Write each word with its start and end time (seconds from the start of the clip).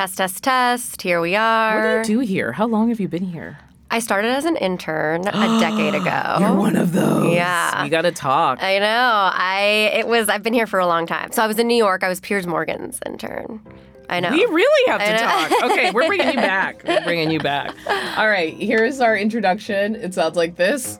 Test, 0.00 0.16
test, 0.16 0.42
test. 0.42 1.02
Here 1.02 1.20
we 1.20 1.36
are. 1.36 1.98
What 1.98 2.06
do 2.06 2.12
you 2.12 2.20
do 2.20 2.26
here? 2.26 2.52
How 2.52 2.66
long 2.66 2.88
have 2.88 3.00
you 3.00 3.06
been 3.06 3.22
here? 3.22 3.58
I 3.90 3.98
started 3.98 4.30
as 4.30 4.46
an 4.46 4.56
intern 4.56 5.28
a 5.28 5.30
decade 5.60 5.94
ago. 5.94 6.36
You're 6.40 6.54
one 6.54 6.76
of 6.76 6.94
those. 6.94 7.34
Yeah. 7.34 7.84
You 7.84 7.90
got 7.90 8.02
to 8.02 8.10
talk. 8.10 8.62
I 8.62 8.78
know. 8.78 8.86
I 8.86 9.90
it 9.92 10.08
was 10.08 10.30
I've 10.30 10.42
been 10.42 10.54
here 10.54 10.66
for 10.66 10.78
a 10.78 10.86
long 10.86 11.06
time. 11.06 11.32
So 11.32 11.42
I 11.42 11.46
was 11.46 11.58
in 11.58 11.68
New 11.68 11.76
York. 11.76 12.02
I 12.02 12.08
was 12.08 12.18
Piers 12.18 12.46
Morgan's 12.46 12.98
intern. 13.04 13.60
I 14.08 14.20
know. 14.20 14.30
We 14.30 14.38
really 14.38 14.90
have 14.90 15.02
to 15.02 15.18
talk. 15.18 15.64
Okay, 15.70 15.90
we're 15.90 16.06
bringing 16.06 16.28
you 16.28 16.36
back. 16.36 16.82
We're 16.82 17.04
bringing 17.04 17.30
you 17.30 17.40
back. 17.40 17.74
All 18.16 18.26
right, 18.26 18.54
here's 18.54 19.00
our 19.00 19.18
introduction. 19.18 19.96
It 19.96 20.14
sounds 20.14 20.34
like 20.34 20.56
this. 20.56 20.98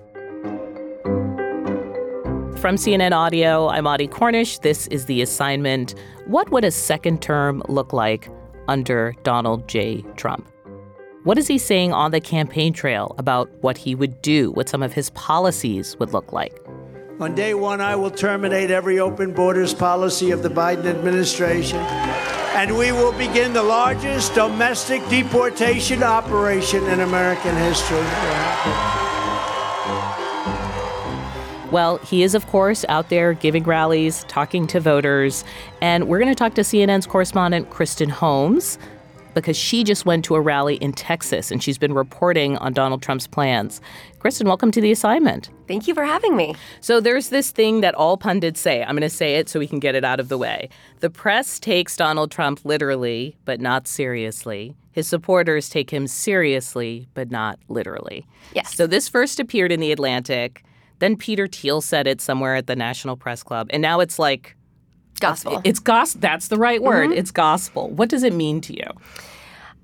From 2.60 2.76
CNN 2.76 3.12
Audio, 3.12 3.68
I'm 3.68 3.86
Audie 3.86 4.08
Cornish. 4.08 4.58
This 4.58 4.88
is 4.88 5.06
The 5.06 5.22
Assignment. 5.22 5.94
What 6.26 6.50
would 6.50 6.66
a 6.66 6.70
second 6.70 7.22
term 7.22 7.62
look 7.66 7.94
like 7.94 8.28
under 8.70 9.14
Donald 9.24 9.68
J. 9.68 10.02
Trump? 10.16 10.48
What 11.24 11.36
is 11.36 11.48
he 11.48 11.58
saying 11.58 11.92
on 11.92 12.12
the 12.12 12.20
campaign 12.20 12.72
trail 12.72 13.14
about 13.18 13.50
what 13.60 13.76
he 13.76 13.94
would 13.94 14.22
do, 14.22 14.52
what 14.52 14.70
some 14.70 14.82
of 14.82 14.94
his 14.94 15.10
policies 15.10 15.98
would 15.98 16.14
look 16.14 16.32
like? 16.32 16.58
On 17.20 17.34
day 17.34 17.52
one, 17.52 17.82
I 17.82 17.96
will 17.96 18.10
terminate 18.10 18.70
every 18.70 18.98
open 18.98 19.34
borders 19.34 19.74
policy 19.74 20.30
of 20.30 20.42
the 20.42 20.48
Biden 20.48 20.86
administration, 20.86 21.80
and 22.56 22.78
we 22.78 22.92
will 22.92 23.12
begin 23.12 23.52
the 23.52 23.62
largest 23.62 24.34
domestic 24.34 25.06
deportation 25.10 26.02
operation 26.02 26.82
in 26.86 27.00
American 27.00 27.54
history. 27.56 27.98
Well, 31.70 31.98
he 31.98 32.24
is, 32.24 32.34
of 32.34 32.48
course, 32.48 32.84
out 32.88 33.10
there 33.10 33.32
giving 33.32 33.62
rallies, 33.62 34.24
talking 34.24 34.66
to 34.68 34.80
voters. 34.80 35.44
And 35.80 36.08
we're 36.08 36.18
going 36.18 36.30
to 36.30 36.34
talk 36.34 36.54
to 36.54 36.62
CNN's 36.62 37.06
correspondent, 37.06 37.70
Kristen 37.70 38.08
Holmes, 38.08 38.76
because 39.34 39.56
she 39.56 39.84
just 39.84 40.04
went 40.04 40.24
to 40.24 40.34
a 40.34 40.40
rally 40.40 40.74
in 40.76 40.92
Texas 40.92 41.52
and 41.52 41.62
she's 41.62 41.78
been 41.78 41.92
reporting 41.92 42.56
on 42.56 42.72
Donald 42.72 43.02
Trump's 43.02 43.28
plans. 43.28 43.80
Kristen, 44.18 44.48
welcome 44.48 44.72
to 44.72 44.80
the 44.80 44.90
assignment. 44.90 45.48
Thank 45.68 45.86
you 45.86 45.94
for 45.94 46.04
having 46.04 46.34
me. 46.34 46.56
So 46.80 46.98
there's 46.98 47.28
this 47.28 47.52
thing 47.52 47.82
that 47.82 47.94
all 47.94 48.16
pundits 48.16 48.60
say. 48.60 48.82
I'm 48.82 48.96
going 48.96 49.02
to 49.02 49.08
say 49.08 49.36
it 49.36 49.48
so 49.48 49.60
we 49.60 49.68
can 49.68 49.78
get 49.78 49.94
it 49.94 50.04
out 50.04 50.18
of 50.18 50.28
the 50.28 50.36
way. 50.36 50.70
The 50.98 51.08
press 51.08 51.60
takes 51.60 51.96
Donald 51.96 52.32
Trump 52.32 52.64
literally, 52.64 53.36
but 53.44 53.60
not 53.60 53.86
seriously. 53.86 54.74
His 54.90 55.06
supporters 55.06 55.68
take 55.68 55.90
him 55.90 56.08
seriously, 56.08 57.06
but 57.14 57.30
not 57.30 57.60
literally. 57.68 58.26
Yes. 58.54 58.74
So 58.74 58.88
this 58.88 59.08
first 59.08 59.38
appeared 59.38 59.70
in 59.70 59.78
The 59.78 59.92
Atlantic. 59.92 60.64
Then 61.00 61.16
Peter 61.16 61.46
Thiel 61.46 61.80
said 61.80 62.06
it 62.06 62.20
somewhere 62.20 62.54
at 62.54 62.66
the 62.66 62.76
National 62.76 63.16
Press 63.16 63.42
Club. 63.42 63.68
And 63.70 63.82
now 63.82 64.00
it's 64.00 64.18
like, 64.18 64.56
Gospel. 65.18 65.60
it's 65.64 65.80
gospel. 65.80 66.20
That's 66.20 66.48
the 66.48 66.56
right 66.56 66.82
word. 66.82 67.10
Mm-hmm. 67.10 67.18
It's 67.18 67.30
gospel. 67.30 67.90
What 67.90 68.08
does 68.08 68.22
it 68.22 68.32
mean 68.32 68.60
to 68.62 68.74
you? 68.74 68.86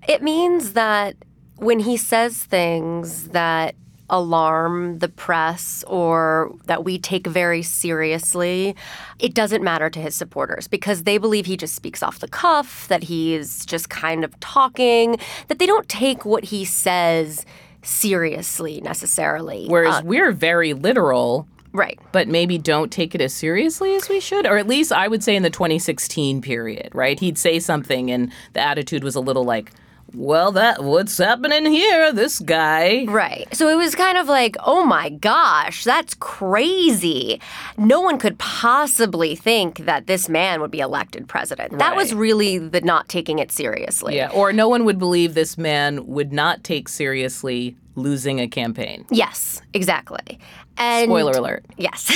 It 0.09 0.23
means 0.23 0.73
that 0.73 1.17
when 1.57 1.81
he 1.81 1.97
says 1.97 2.43
things 2.43 3.29
that 3.29 3.75
alarm 4.09 4.99
the 5.01 5.09
press 5.09 5.85
or 5.89 6.55
that 6.67 6.85
we 6.85 6.99
take 6.99 7.27
very 7.27 7.63
seriously, 7.63 8.75
it 9.19 9.35
doesn't 9.35 9.63
matter 9.63 9.91
to 9.91 10.01
his 10.01 10.15
supporters 10.15 10.69
because 10.69 11.03
they 11.03 11.19
believe 11.19 11.47
he 11.47 11.57
just 11.57 11.75
speaks 11.75 12.03
off 12.03 12.21
the 12.21 12.29
cuff, 12.29 12.87
that 12.89 13.03
he's 13.03 13.67
just 13.67 13.91
kind 13.91 14.25
of 14.25 14.39
talking, 14.41 15.19
that 15.49 15.59
they 15.59 15.67
don't 15.67 15.89
take 15.89 16.25
what 16.25 16.45
he 16.45 16.65
says 16.65 17.45
seriously 17.87 18.81
necessarily. 18.83 19.67
Whereas 19.69 19.97
Uh, 19.97 20.03
we're 20.05 20.33
very 20.33 20.73
literal, 20.75 21.47
right. 21.73 21.99
but 22.13 22.29
maybe 22.29 22.59
don't 22.59 22.91
take 22.93 23.15
it 23.15 23.21
as 23.21 23.33
seriously 23.33 23.95
as 23.95 24.09
we 24.09 24.21
should. 24.21 24.47
Or 24.47 24.59
at 24.59 24.67
least 24.67 24.93
I 24.93 25.09
would 25.09 25.23
say 25.23 25.37
in 25.37 25.43
the 25.43 25.51
2016 25.51 26.43
period, 26.43 26.91
right? 26.93 27.19
He'd 27.19 27.39
say 27.39 27.59
something 27.61 28.11
and 28.11 28.31
the 28.53 28.61
attitude 28.61 29.05
was 29.05 29.15
a 29.15 29.21
little 29.21 29.45
like, 29.45 29.73
well, 30.15 30.53
that 30.53 30.83
what's 30.83 31.19
happening 31.19 31.67
here? 31.67 32.13
This 32.13 32.39
guy. 32.39 33.05
Right. 33.07 33.49
So 33.55 33.69
it 33.69 33.77
was 33.77 33.95
kind 33.95 34.17
of 34.17 34.29
like, 34.29 34.57
oh 34.65 34.85
my 34.85 35.11
gosh, 35.11 35.85
that's 35.85 36.15
crazy. 36.15 37.41
No 37.77 38.01
one 38.01 38.19
could 38.19 38.39
possibly 38.39 39.35
think 39.35 39.79
that 39.79 40.07
this 40.07 40.29
man 40.29 40.61
would 40.61 40.71
be 40.71 40.81
elected 40.81 41.29
president. 41.29 41.79
That 41.79 41.97
was 41.97 42.15
really 42.15 42.59
the 42.59 42.81
not 42.81 43.09
taking 43.09 43.39
it 43.39 43.51
seriously. 43.53 44.17
Yeah. 44.17 44.31
Or 44.31 44.53
no 44.53 44.69
one 44.69 44.85
would 44.85 44.99
believe 44.99 45.35
this 45.35 45.59
man 45.59 46.07
would 46.07 46.33
not 46.33 46.65
take 46.65 46.89
seriously 46.89 47.77
losing 47.97 48.41
a 48.41 48.47
campaign. 48.47 49.07
Yes, 49.11 49.63
exactly. 49.75 50.39
And 50.77 51.09
Spoiler 51.09 51.33
alert. 51.33 51.65
Yes. 51.77 52.13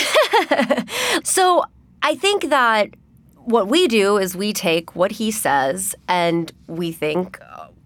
so 1.24 1.64
I 2.02 2.14
think 2.14 2.50
that 2.50 2.90
what 3.36 3.68
we 3.68 3.88
do 3.88 4.18
is 4.18 4.36
we 4.36 4.52
take 4.52 4.94
what 4.94 5.12
he 5.12 5.30
says 5.30 5.94
and 6.08 6.52
we 6.66 6.92
think, 6.92 7.38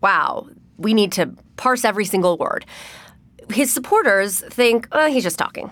wow, 0.04 0.46
we 0.76 0.92
need 0.92 1.10
to 1.12 1.34
parse 1.56 1.82
every 1.82 2.04
single 2.04 2.36
word. 2.36 2.66
His 3.50 3.72
supporters 3.72 4.40
think, 4.40 4.86
oh, 4.92 5.10
he's 5.10 5.22
just 5.22 5.38
talking. 5.38 5.70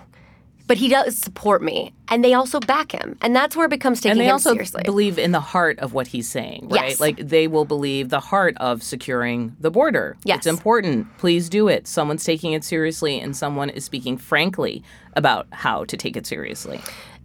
But 0.65 0.77
he 0.77 0.87
does 0.87 1.17
support 1.17 1.61
me, 1.61 1.93
and 2.07 2.23
they 2.23 2.33
also 2.33 2.61
back 2.61 2.93
him, 2.93 3.17
and 3.21 3.35
that's 3.35 3.53
where 3.53 3.65
it 3.65 3.69
becomes 3.69 3.99
taking 3.99 4.11
And 4.11 4.21
they 4.21 4.25
him 4.27 4.31
also 4.31 4.53
seriously. 4.53 4.81
believe 4.85 5.19
in 5.19 5.31
the 5.33 5.41
heart 5.41 5.77
of 5.79 5.93
what 5.93 6.07
he's 6.07 6.27
saying, 6.29 6.69
right? 6.69 6.91
Yes. 6.91 7.01
Like 7.01 7.17
they 7.17 7.47
will 7.49 7.65
believe 7.65 8.07
the 8.09 8.21
heart 8.21 8.55
of 8.57 8.81
securing 8.81 9.55
the 9.59 9.69
border. 9.69 10.15
Yes. 10.23 10.37
It's 10.37 10.47
important. 10.47 11.15
Please 11.17 11.49
do 11.49 11.67
it. 11.67 11.85
Someone's 11.85 12.23
taking 12.23 12.53
it 12.53 12.63
seriously 12.63 13.19
and 13.19 13.35
someone 13.35 13.69
is 13.69 13.83
speaking 13.83 14.17
frankly 14.17 14.81
about 15.17 15.47
how 15.51 15.83
to 15.83 15.97
take 15.97 16.15
it 16.15 16.25
seriously. 16.25 16.79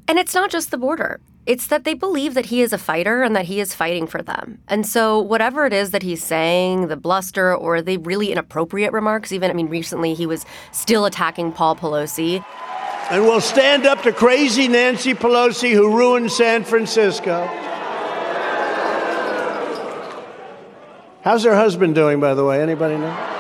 And 0.08 0.18
it's 0.18 0.34
not 0.34 0.50
just 0.50 0.70
the 0.70 0.78
border. 0.78 1.20
It's 1.44 1.66
that 1.66 1.84
they 1.84 1.92
believe 1.92 2.32
that 2.32 2.46
he 2.46 2.62
is 2.62 2.72
a 2.72 2.78
fighter 2.78 3.22
and 3.22 3.36
that 3.36 3.44
he 3.44 3.60
is 3.60 3.74
fighting 3.74 4.06
for 4.06 4.22
them. 4.22 4.58
And 4.66 4.86
so, 4.86 5.20
whatever 5.20 5.66
it 5.66 5.72
is 5.74 5.90
that 5.90 6.02
he's 6.02 6.22
saying, 6.24 6.88
the 6.88 6.96
bluster 6.96 7.54
or 7.54 7.82
the 7.82 7.98
really 7.98 8.32
inappropriate 8.32 8.92
remarks, 8.92 9.32
even, 9.32 9.50
I 9.50 9.54
mean, 9.54 9.68
recently 9.68 10.14
he 10.14 10.26
was 10.26 10.46
still 10.72 11.04
attacking 11.04 11.52
Paul 11.52 11.76
Pelosi. 11.76 12.42
And 13.10 13.22
we'll 13.24 13.40
stand 13.40 13.86
up 13.86 14.02
to 14.02 14.12
crazy 14.12 14.66
Nancy 14.66 15.14
Pelosi 15.14 15.72
who 15.72 15.94
ruined 15.94 16.32
San 16.32 16.64
Francisco. 16.64 17.46
How's 21.22 21.44
her 21.44 21.54
husband 21.54 21.94
doing, 21.94 22.20
by 22.20 22.32
the 22.32 22.44
way? 22.44 22.62
Anybody 22.62 22.96
know? 22.96 23.34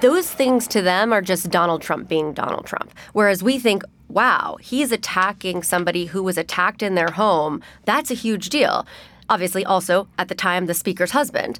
Those 0.00 0.30
things 0.30 0.66
to 0.68 0.82
them 0.82 1.12
are 1.12 1.22
just 1.22 1.50
Donald 1.50 1.80
Trump 1.80 2.08
being 2.08 2.32
Donald 2.32 2.66
Trump. 2.66 2.92
Whereas 3.12 3.42
we 3.42 3.58
think, 3.58 3.84
wow, 4.08 4.56
he's 4.60 4.92
attacking 4.92 5.62
somebody 5.62 6.06
who 6.06 6.22
was 6.22 6.38
attacked 6.38 6.82
in 6.82 6.94
their 6.94 7.10
home. 7.10 7.62
That's 7.84 8.10
a 8.10 8.14
huge 8.14 8.48
deal. 8.48 8.86
Obviously, 9.28 9.64
also, 9.64 10.08
at 10.18 10.28
the 10.28 10.34
time, 10.34 10.66
the 10.66 10.74
speaker's 10.74 11.12
husband. 11.12 11.58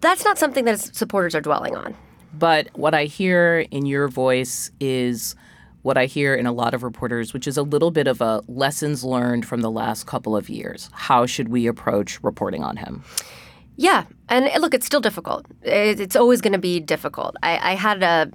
That's 0.00 0.24
not 0.24 0.38
something 0.38 0.64
that 0.64 0.72
his 0.72 0.90
supporters 0.94 1.34
are 1.34 1.40
dwelling 1.40 1.76
on. 1.76 1.94
But 2.32 2.68
what 2.74 2.94
I 2.94 3.04
hear 3.04 3.66
in 3.70 3.86
your 3.86 4.08
voice 4.08 4.70
is 4.78 5.34
what 5.82 5.96
I 5.96 6.06
hear 6.06 6.34
in 6.34 6.46
a 6.46 6.52
lot 6.52 6.74
of 6.74 6.82
reporters, 6.82 7.32
which 7.32 7.46
is 7.46 7.56
a 7.56 7.62
little 7.62 7.90
bit 7.90 8.06
of 8.06 8.20
a 8.20 8.42
lessons 8.46 9.04
learned 9.04 9.46
from 9.46 9.60
the 9.60 9.70
last 9.70 10.06
couple 10.06 10.36
of 10.36 10.48
years. 10.48 10.90
How 10.92 11.26
should 11.26 11.48
we 11.48 11.66
approach 11.66 12.22
reporting 12.22 12.62
on 12.62 12.76
him? 12.76 13.02
Yeah, 13.76 14.04
and 14.28 14.46
uh, 14.46 14.58
look, 14.58 14.74
it's 14.74 14.86
still 14.86 15.00
difficult. 15.00 15.46
It's 15.62 16.16
always 16.16 16.40
going 16.40 16.52
to 16.52 16.58
be 16.58 16.80
difficult. 16.80 17.36
I, 17.42 17.72
I 17.72 17.74
had 17.74 18.02
a 18.02 18.30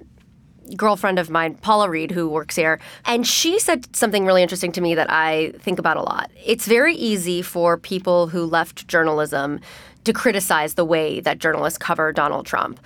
girlfriend 0.76 1.18
of 1.18 1.30
mine, 1.30 1.54
Paula 1.56 1.88
Reid, 1.88 2.10
who 2.10 2.28
works 2.28 2.56
here, 2.56 2.80
and 3.04 3.26
she 3.26 3.58
said 3.58 3.94
something 3.94 4.24
really 4.24 4.42
interesting 4.42 4.72
to 4.72 4.80
me 4.80 4.94
that 4.94 5.10
I 5.10 5.52
think 5.58 5.78
about 5.78 5.96
a 5.96 6.02
lot. 6.02 6.30
It's 6.44 6.66
very 6.66 6.94
easy 6.94 7.42
for 7.42 7.76
people 7.76 8.28
who 8.28 8.44
left 8.44 8.88
journalism 8.88 9.60
to 10.04 10.12
criticize 10.12 10.74
the 10.74 10.84
way 10.84 11.20
that 11.20 11.38
journalists 11.38 11.78
cover 11.78 12.12
Donald 12.12 12.46
Trump. 12.46 12.80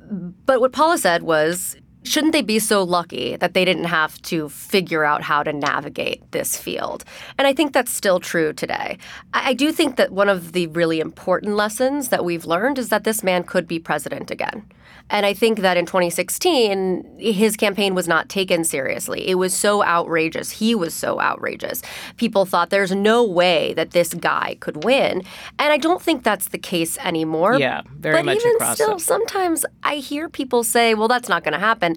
But 0.00 0.60
what 0.60 0.72
Paula 0.72 0.98
said 0.98 1.22
was, 1.22 1.76
shouldn't 2.02 2.32
they 2.32 2.42
be 2.42 2.58
so 2.58 2.82
lucky 2.82 3.36
that 3.36 3.54
they 3.54 3.64
didn't 3.64 3.84
have 3.84 4.20
to 4.22 4.48
figure 4.48 5.04
out 5.04 5.22
how 5.22 5.42
to 5.42 5.52
navigate 5.52 6.30
this 6.32 6.56
field? 6.56 7.04
And 7.38 7.46
I 7.46 7.52
think 7.52 7.72
that's 7.72 7.90
still 7.90 8.20
true 8.20 8.52
today. 8.52 8.98
I 9.34 9.46
I 9.46 9.52
do 9.54 9.70
think 9.70 9.94
that 9.96 10.10
one 10.10 10.28
of 10.28 10.52
the 10.52 10.66
really 10.68 10.98
important 10.98 11.54
lessons 11.54 12.08
that 12.08 12.24
we've 12.24 12.46
learned 12.46 12.78
is 12.78 12.88
that 12.88 13.04
this 13.04 13.22
man 13.22 13.44
could 13.44 13.68
be 13.68 13.78
president 13.78 14.30
again. 14.30 14.64
And 15.10 15.24
I 15.24 15.34
think 15.34 15.60
that 15.60 15.76
in 15.76 15.86
2016, 15.86 17.18
his 17.18 17.56
campaign 17.56 17.94
was 17.94 18.08
not 18.08 18.28
taken 18.28 18.64
seriously. 18.64 19.28
It 19.28 19.36
was 19.36 19.54
so 19.54 19.84
outrageous. 19.84 20.50
He 20.50 20.74
was 20.74 20.94
so 20.94 21.20
outrageous. 21.20 21.82
People 22.16 22.44
thought 22.44 22.70
there's 22.70 22.92
no 22.92 23.24
way 23.24 23.72
that 23.74 23.92
this 23.92 24.14
guy 24.14 24.56
could 24.60 24.84
win. 24.84 25.22
And 25.58 25.72
I 25.72 25.76
don't 25.76 26.02
think 26.02 26.24
that's 26.24 26.48
the 26.48 26.58
case 26.58 26.98
anymore. 26.98 27.58
Yeah, 27.58 27.82
very 27.98 28.16
but 28.16 28.24
much 28.24 28.38
even 28.38 28.56
across 28.56 28.74
still, 28.74 28.94
the- 28.94 29.00
sometimes 29.04 29.64
I 29.84 29.96
hear 29.96 30.28
people 30.28 30.64
say, 30.64 30.94
well, 30.94 31.08
that's 31.08 31.28
not 31.28 31.44
going 31.44 31.54
to 31.54 31.60
happen. 31.60 31.96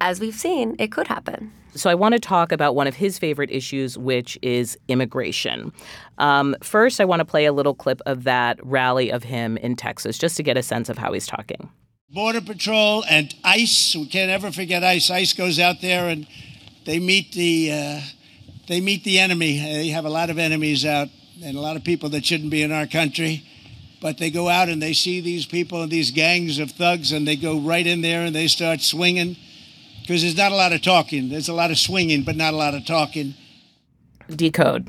As 0.00 0.20
we've 0.20 0.34
seen, 0.34 0.76
it 0.78 0.92
could 0.92 1.08
happen. 1.08 1.52
So 1.74 1.90
I 1.90 1.94
want 1.94 2.14
to 2.14 2.18
talk 2.18 2.52
about 2.52 2.74
one 2.74 2.86
of 2.86 2.94
his 2.94 3.18
favorite 3.18 3.50
issues, 3.50 3.98
which 3.98 4.38
is 4.40 4.78
immigration. 4.88 5.72
Um, 6.16 6.56
first, 6.62 7.00
I 7.02 7.04
want 7.04 7.20
to 7.20 7.24
play 7.24 7.44
a 7.44 7.52
little 7.52 7.74
clip 7.74 8.00
of 8.06 8.24
that 8.24 8.58
rally 8.64 9.10
of 9.10 9.22
him 9.24 9.58
in 9.58 9.76
Texas, 9.76 10.16
just 10.16 10.38
to 10.38 10.42
get 10.42 10.56
a 10.56 10.62
sense 10.62 10.88
of 10.88 10.96
how 10.96 11.12
he's 11.12 11.26
talking. 11.26 11.68
Border 12.08 12.40
Patrol 12.40 13.04
and 13.08 13.34
ICE. 13.42 13.96
We 13.96 14.06
can't 14.06 14.30
ever 14.30 14.52
forget 14.52 14.84
ICE. 14.84 15.10
ICE 15.10 15.32
goes 15.32 15.58
out 15.58 15.80
there 15.80 16.08
and 16.08 16.26
they 16.84 17.00
meet 17.00 17.32
the 17.32 17.72
uh, 17.72 18.00
they 18.68 18.80
meet 18.80 19.02
the 19.02 19.18
enemy. 19.18 19.58
They 19.58 19.88
have 19.88 20.04
a 20.04 20.10
lot 20.10 20.30
of 20.30 20.38
enemies 20.38 20.84
out 20.86 21.08
and 21.42 21.56
a 21.56 21.60
lot 21.60 21.74
of 21.74 21.82
people 21.82 22.08
that 22.10 22.24
shouldn't 22.24 22.50
be 22.50 22.62
in 22.62 22.70
our 22.70 22.86
country. 22.86 23.44
But 24.00 24.18
they 24.18 24.30
go 24.30 24.48
out 24.48 24.68
and 24.68 24.80
they 24.80 24.92
see 24.92 25.20
these 25.20 25.46
people 25.46 25.82
and 25.82 25.90
these 25.90 26.10
gangs 26.12 26.58
of 26.58 26.70
thugs, 26.70 27.12
and 27.12 27.26
they 27.26 27.34
go 27.34 27.58
right 27.58 27.86
in 27.86 28.02
there 28.02 28.22
and 28.24 28.34
they 28.34 28.46
start 28.46 28.82
swinging 28.82 29.36
because 30.02 30.22
there's 30.22 30.36
not 30.36 30.52
a 30.52 30.54
lot 30.54 30.72
of 30.72 30.82
talking. 30.82 31.28
There's 31.28 31.48
a 31.48 31.54
lot 31.54 31.70
of 31.70 31.78
swinging, 31.78 32.22
but 32.22 32.36
not 32.36 32.54
a 32.54 32.56
lot 32.56 32.74
of 32.74 32.86
talking. 32.86 33.34
Decode. 34.28 34.88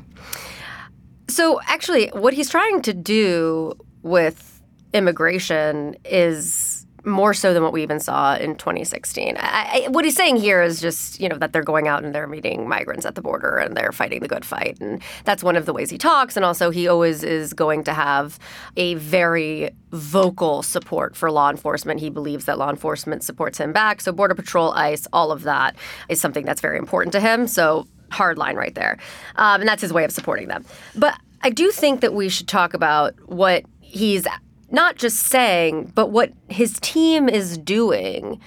So, 1.28 1.60
actually, 1.66 2.08
what 2.08 2.34
he's 2.34 2.50
trying 2.50 2.82
to 2.82 2.92
do 2.92 3.72
with 4.02 4.62
immigration 4.92 5.96
is 6.04 6.67
more 7.10 7.34
so 7.34 7.54
than 7.54 7.62
what 7.62 7.72
we 7.72 7.82
even 7.82 8.00
saw 8.00 8.36
in 8.36 8.56
2016. 8.56 9.36
I, 9.38 9.84
I, 9.86 9.88
what 9.88 10.04
he's 10.04 10.16
saying 10.16 10.36
here 10.36 10.62
is 10.62 10.80
just, 10.80 11.20
you 11.20 11.28
know, 11.28 11.36
that 11.38 11.52
they're 11.52 11.62
going 11.62 11.88
out 11.88 12.04
and 12.04 12.14
they're 12.14 12.26
meeting 12.26 12.68
migrants 12.68 13.06
at 13.06 13.14
the 13.14 13.22
border 13.22 13.56
and 13.56 13.76
they're 13.76 13.92
fighting 13.92 14.20
the 14.20 14.28
good 14.28 14.44
fight. 14.44 14.78
And 14.80 15.02
that's 15.24 15.42
one 15.42 15.56
of 15.56 15.66
the 15.66 15.72
ways 15.72 15.90
he 15.90 15.98
talks. 15.98 16.36
And 16.36 16.44
also, 16.44 16.70
he 16.70 16.88
always 16.88 17.22
is 17.22 17.52
going 17.52 17.84
to 17.84 17.92
have 17.92 18.38
a 18.76 18.94
very 18.94 19.70
vocal 19.90 20.62
support 20.62 21.16
for 21.16 21.30
law 21.30 21.50
enforcement. 21.50 22.00
He 22.00 22.10
believes 22.10 22.44
that 22.44 22.58
law 22.58 22.70
enforcement 22.70 23.22
supports 23.22 23.58
him 23.58 23.72
back. 23.72 24.00
So, 24.00 24.12
Border 24.12 24.34
Patrol, 24.34 24.72
ICE, 24.72 25.06
all 25.12 25.32
of 25.32 25.42
that 25.42 25.76
is 26.08 26.20
something 26.20 26.44
that's 26.44 26.60
very 26.60 26.78
important 26.78 27.12
to 27.12 27.20
him. 27.20 27.46
So, 27.46 27.86
hard 28.10 28.38
line 28.38 28.56
right 28.56 28.74
there. 28.74 28.98
Um, 29.36 29.60
and 29.60 29.68
that's 29.68 29.82
his 29.82 29.92
way 29.92 30.04
of 30.04 30.12
supporting 30.12 30.48
them. 30.48 30.64
But 30.94 31.18
I 31.42 31.50
do 31.50 31.70
think 31.70 32.00
that 32.00 32.14
we 32.14 32.28
should 32.28 32.48
talk 32.48 32.74
about 32.74 33.14
what 33.28 33.64
he's 33.80 34.26
not 34.70 34.96
just 34.96 35.18
saying, 35.18 35.92
but 35.94 36.10
what 36.10 36.32
his 36.48 36.78
team 36.80 37.28
is 37.28 37.58
doing 37.58 38.40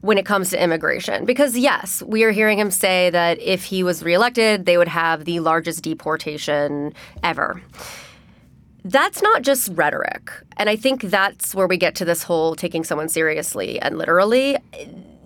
when 0.00 0.18
it 0.18 0.26
comes 0.26 0.50
to 0.50 0.62
immigration. 0.62 1.24
Because, 1.24 1.56
yes, 1.56 2.02
we 2.02 2.22
are 2.24 2.30
hearing 2.30 2.58
him 2.58 2.70
say 2.70 3.10
that 3.10 3.40
if 3.40 3.64
he 3.64 3.82
was 3.82 4.02
reelected, 4.02 4.64
they 4.64 4.78
would 4.78 4.88
have 4.88 5.24
the 5.24 5.40
largest 5.40 5.82
deportation 5.82 6.94
ever. 7.22 7.60
That's 8.84 9.20
not 9.20 9.42
just 9.42 9.70
rhetoric. 9.74 10.30
And 10.58 10.70
I 10.70 10.76
think 10.76 11.02
that's 11.02 11.54
where 11.56 11.66
we 11.66 11.76
get 11.76 11.96
to 11.96 12.04
this 12.04 12.22
whole 12.22 12.54
taking 12.54 12.84
someone 12.84 13.08
seriously 13.08 13.80
and 13.80 13.98
literally. 13.98 14.56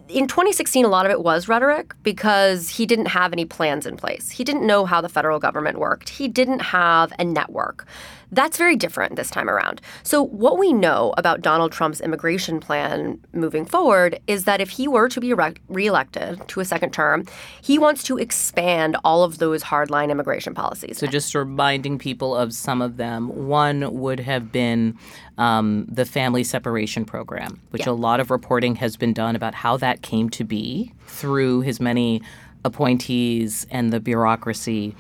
In 0.09 0.27
2016, 0.27 0.85
a 0.85 0.89
lot 0.89 1.05
of 1.05 1.13
it 1.13 1.23
was 1.23 1.47
rhetoric 1.47 1.93
because 2.03 2.71
he 2.71 2.87
didn't 2.87 3.07
have 3.07 3.33
any 3.35 3.45
plans 3.45 3.85
in 3.85 3.97
place. 3.97 4.31
He 4.31 4.45
didn't 4.45 4.67
know 4.67 4.87
how 4.87 5.03
the 5.03 5.11
federal 5.11 5.39
government 5.39 5.79
worked. 5.79 6.09
He 6.09 6.27
didn't 6.27 6.61
have 6.61 7.13
a 7.19 7.25
network. 7.25 7.87
That's 8.33 8.57
very 8.57 8.77
different 8.77 9.17
this 9.17 9.31
time 9.31 9.49
around. 9.49 9.81
So, 10.03 10.23
what 10.23 10.59
we 10.59 10.73
know 10.73 11.15
about 11.17 11.41
Donald 11.43 11.73
Trump's 11.73 12.01
immigration 12.01 12.61
plan 12.61 13.21
moving 13.33 13.65
forward 13.65 14.21
is 14.27 14.45
that 14.45 14.61
if 14.61 14.71
he 14.71 14.87
were 14.87 15.09
to 15.09 15.21
be 15.21 15.35
re- 15.35 15.55
reelected 15.69 16.47
to 16.49 16.61
a 16.61 16.65
second 16.65 16.93
term, 16.93 17.25
he 17.61 17.79
wants 17.79 18.03
to 18.05 18.19
expand 18.19 18.97
all 19.05 19.25
of 19.25 19.39
those 19.39 19.65
hardline 19.65 20.11
immigration 20.11 20.55
policies. 20.55 20.99
So, 20.99 21.07
just 21.07 21.35
reminding 21.35 21.99
people 21.99 22.37
of 22.37 22.53
some 22.53 22.81
of 22.81 22.97
them. 22.97 23.49
One 23.49 23.93
would 24.01 24.21
have 24.21 24.53
been 24.53 24.97
um, 25.39 25.87
the 25.91 26.05
family 26.05 26.45
separation 26.45 27.05
program, 27.05 27.61
which 27.71 27.87
yeah. 27.87 27.93
a 27.93 27.95
lot 27.95 28.21
of 28.21 28.31
reporting 28.31 28.77
has 28.77 28.97
been 28.97 29.13
done 29.13 29.35
about 29.35 29.55
how 29.55 29.77
that 29.79 30.03
came 30.03 30.29
to 30.31 30.45
be 30.45 30.93
through 31.07 31.63
his 31.63 31.81
many 31.81 32.23
appointees 32.65 33.67
and 33.71 33.93
the 33.93 34.01
bureaucracy 34.01 34.95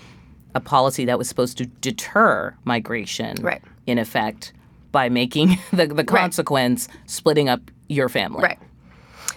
a 0.54 0.60
policy 0.60 1.04
that 1.04 1.18
was 1.18 1.28
supposed 1.28 1.58
to 1.58 1.66
deter 1.66 2.54
migration, 2.64 3.36
right. 3.40 3.62
in 3.86 3.98
effect, 3.98 4.52
by 4.92 5.08
making 5.08 5.58
the, 5.72 5.86
the 5.86 6.04
consequence 6.04 6.88
right. 6.88 7.10
splitting 7.10 7.48
up 7.48 7.70
your 7.88 8.08
family. 8.08 8.42
Right. 8.42 8.58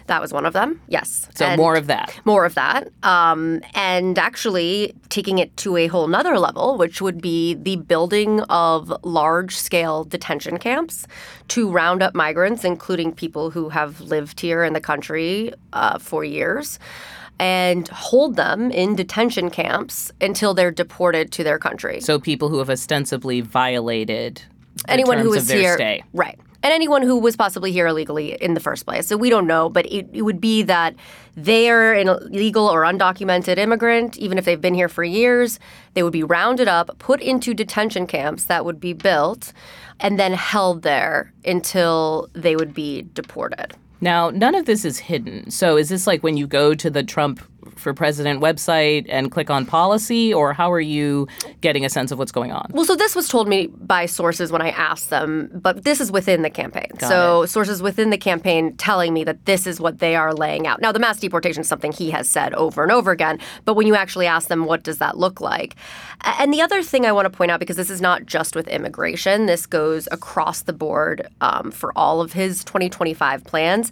That 0.07 0.21
was 0.21 0.33
one 0.33 0.45
of 0.45 0.51
them, 0.51 0.81
yes. 0.87 1.29
So 1.33 1.45
and 1.45 1.57
more 1.57 1.75
of 1.75 1.87
that. 1.87 2.19
More 2.25 2.43
of 2.43 2.55
that. 2.55 2.89
Um, 3.03 3.61
and 3.73 4.19
actually 4.19 4.93
taking 5.07 5.37
it 5.37 5.55
to 5.57 5.77
a 5.77 5.87
whole 5.87 6.07
nother 6.07 6.37
level, 6.39 6.77
which 6.77 7.01
would 7.01 7.21
be 7.21 7.53
the 7.53 7.77
building 7.77 8.41
of 8.41 8.93
large 9.03 9.55
scale 9.55 10.03
detention 10.03 10.57
camps 10.57 11.07
to 11.49 11.69
round 11.69 12.03
up 12.03 12.13
migrants, 12.13 12.65
including 12.65 13.13
people 13.13 13.49
who 13.49 13.69
have 13.69 14.01
lived 14.01 14.41
here 14.41 14.63
in 14.63 14.73
the 14.73 14.81
country 14.81 15.53
uh, 15.71 15.97
for 15.99 16.25
years 16.25 16.79
and 17.39 17.87
hold 17.89 18.35
them 18.35 18.71
in 18.71 18.95
detention 18.95 19.49
camps 19.49 20.11
until 20.21 20.53
they're 20.53 20.71
deported 20.71 21.31
to 21.33 21.43
their 21.43 21.59
country. 21.59 21.99
So 21.99 22.19
people 22.19 22.49
who 22.49 22.59
have 22.59 22.69
ostensibly 22.69 23.41
violated 23.41 24.41
anyone 24.87 25.19
who 25.19 25.33
is 25.33 25.49
here, 25.49 25.75
stay. 25.75 26.03
right? 26.13 26.39
And 26.61 26.71
anyone 26.71 27.01
who 27.01 27.17
was 27.17 27.35
possibly 27.35 27.73
here 27.73 27.87
illegally 27.87 28.41
in 28.41 28.53
the 28.53 28.61
first 28.61 28.85
place. 28.85 29.07
So 29.07 29.17
we 29.17 29.29
don't 29.29 29.47
know, 29.47 29.67
but 29.67 29.85
it, 29.87 30.07
it 30.13 30.21
would 30.21 30.39
be 30.39 30.63
that 30.63 30.95
they're 31.35 31.93
an 31.93 32.07
illegal 32.07 32.67
or 32.67 32.83
undocumented 32.83 33.57
immigrant, 33.57 34.17
even 34.17 34.37
if 34.37 34.45
they've 34.45 34.61
been 34.61 34.73
here 34.73 34.87
for 34.87 35.03
years. 35.03 35.59
They 35.93 36.03
would 36.03 36.13
be 36.13 36.23
rounded 36.23 36.69
up, 36.69 36.97
put 36.99 37.21
into 37.21 37.53
detention 37.53 38.07
camps 38.07 38.45
that 38.45 38.63
would 38.63 38.79
be 38.79 38.93
built, 38.93 39.51
and 39.99 40.17
then 40.17 40.31
held 40.31 40.83
there 40.83 41.33
until 41.43 42.29
they 42.31 42.55
would 42.55 42.73
be 42.73 43.01
deported. 43.13 43.75
Now, 44.03 44.31
none 44.31 44.53
of 44.53 44.65
this 44.65 44.83
is 44.83 44.99
hidden. 44.99 45.49
So, 45.49 45.77
is 45.77 45.87
this 45.87 46.05
like 46.05 46.23
when 46.23 46.35
you 46.35 46.45
go 46.45 46.73
to 46.73 46.89
the 46.89 47.03
Trump 47.03 47.39
for 47.75 47.93
President 47.93 48.41
website 48.41 49.05
and 49.09 49.31
click 49.31 49.49
on 49.49 49.65
policy, 49.65 50.33
or 50.33 50.53
how 50.53 50.71
are 50.71 50.79
you 50.81 51.27
getting 51.61 51.85
a 51.85 51.89
sense 51.89 52.11
of 52.11 52.19
what's 52.19 52.31
going 52.31 52.51
on? 52.51 52.69
Well, 52.71 52.85
so 52.85 52.95
this 52.95 53.15
was 53.15 53.27
told 53.27 53.47
me 53.47 53.67
by 53.67 54.05
sources 54.05 54.51
when 54.51 54.61
I 54.61 54.69
asked 54.69 55.09
them, 55.09 55.49
but 55.53 55.83
this 55.83 55.99
is 55.99 56.11
within 56.11 56.41
the 56.41 56.49
campaign. 56.49 56.87
Got 56.97 57.09
so, 57.09 57.41
it. 57.43 57.47
sources 57.47 57.81
within 57.81 58.09
the 58.09 58.17
campaign 58.17 58.75
telling 58.77 59.13
me 59.13 59.23
that 59.23 59.45
this 59.45 59.67
is 59.67 59.79
what 59.79 59.99
they 59.99 60.15
are 60.15 60.33
laying 60.33 60.67
out. 60.67 60.81
Now, 60.81 60.91
the 60.91 60.99
mass 60.99 61.19
deportation 61.19 61.61
is 61.61 61.67
something 61.67 61.91
he 61.91 62.11
has 62.11 62.29
said 62.29 62.53
over 62.53 62.83
and 62.83 62.91
over 62.91 63.11
again, 63.11 63.39
but 63.65 63.75
when 63.75 63.87
you 63.87 63.95
actually 63.95 64.27
ask 64.27 64.47
them, 64.47 64.65
what 64.65 64.83
does 64.83 64.97
that 64.99 65.17
look 65.17 65.41
like? 65.41 65.75
And 66.21 66.53
the 66.53 66.61
other 66.61 66.83
thing 66.83 67.05
I 67.05 67.11
want 67.11 67.25
to 67.25 67.29
point 67.29 67.51
out, 67.51 67.59
because 67.59 67.75
this 67.75 67.89
is 67.89 68.01
not 68.01 68.25
just 68.25 68.55
with 68.55 68.67
immigration, 68.67 69.45
this 69.45 69.65
goes 69.65 70.07
across 70.11 70.63
the 70.63 70.73
board 70.73 71.27
um, 71.41 71.71
for 71.71 71.91
all 71.97 72.21
of 72.21 72.33
his 72.33 72.63
2025 72.63 73.43
plans 73.43 73.91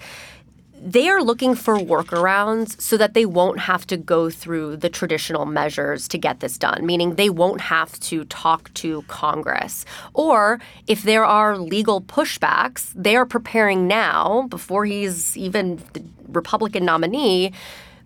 they 0.84 1.08
are 1.10 1.22
looking 1.22 1.54
for 1.54 1.76
workarounds 1.78 2.80
so 2.82 2.98
that 2.98 3.14
they 3.14 3.26
won't 3.26 3.60
have 3.60 3.86
to 3.88 3.98
go 3.98 4.32
through 4.32 4.78
the 4.78 4.90
traditional 4.90 5.46
measures 5.46 6.08
to 6.08 6.18
get 6.18 6.40
this 6.40 6.58
done, 6.58 6.86
meaning 6.86 7.16
they 7.16 7.30
won't 7.30 7.62
have 7.62 8.00
to 8.00 8.26
talk 8.26 8.74
to 8.74 9.04
Congress. 9.04 9.86
Or 10.16 10.60
if 10.88 11.04
there 11.04 11.24
are 11.24 11.58
legal 11.58 12.02
pushbacks, 12.02 12.92
they 12.96 13.16
are 13.16 13.28
preparing 13.28 13.88
now, 13.88 14.48
before 14.50 14.86
he's 14.86 15.38
even 15.38 15.78
the 15.94 16.04
Republican 16.30 16.84
nominee, 16.84 17.54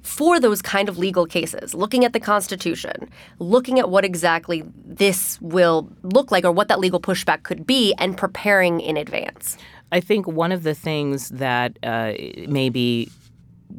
for 0.02 0.40
those 0.40 0.62
kind 0.62 0.88
of 0.88 1.00
legal 1.00 1.26
cases, 1.26 1.74
looking 1.74 2.06
at 2.06 2.14
the 2.14 2.20
Constitution, 2.20 3.10
looking 3.40 3.80
at 3.80 3.90
what 3.90 4.06
exactly 4.06 4.64
this 4.86 5.42
will 5.42 5.90
look 6.04 6.30
like 6.30 6.46
or 6.46 6.52
what 6.52 6.68
that 6.68 6.80
legal 6.80 7.00
pushback 7.00 7.42
could 7.42 7.66
be, 7.66 7.94
and 7.98 8.16
preparing 8.16 8.82
in 8.82 8.98
advance. 8.98 9.58
I 9.96 10.02
think 10.02 10.28
one 10.28 10.52
of 10.52 10.64
the 10.64 10.76
things 10.76 11.30
that 11.30 11.80
uh, 11.82 12.12
maybe 12.50 13.10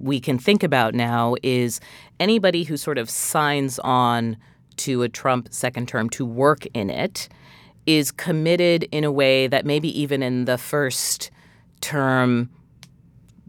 we 0.01 0.19
can 0.19 0.39
think 0.39 0.63
about 0.63 0.95
now 0.95 1.35
is 1.43 1.79
anybody 2.19 2.63
who 2.63 2.79
sort 2.79 2.97
of 2.97 3.11
signs 3.11 3.79
on 3.81 4.39
to 4.77 5.03
a 5.03 5.11
Trump 5.11 5.49
second 5.51 5.89
term 5.89 6.09
to 6.11 6.25
work 6.25 6.65
in 6.73 6.89
it 6.89 7.29
is 7.85 8.13
committed 8.13 8.85
in 8.85 9.05
a 9.05 9.13
way 9.13 9.47
that 9.47 9.67
maybe 9.67 9.89
even 10.01 10.23
in 10.23 10.47
the 10.47 10.57
first 10.57 11.31
term 11.83 12.49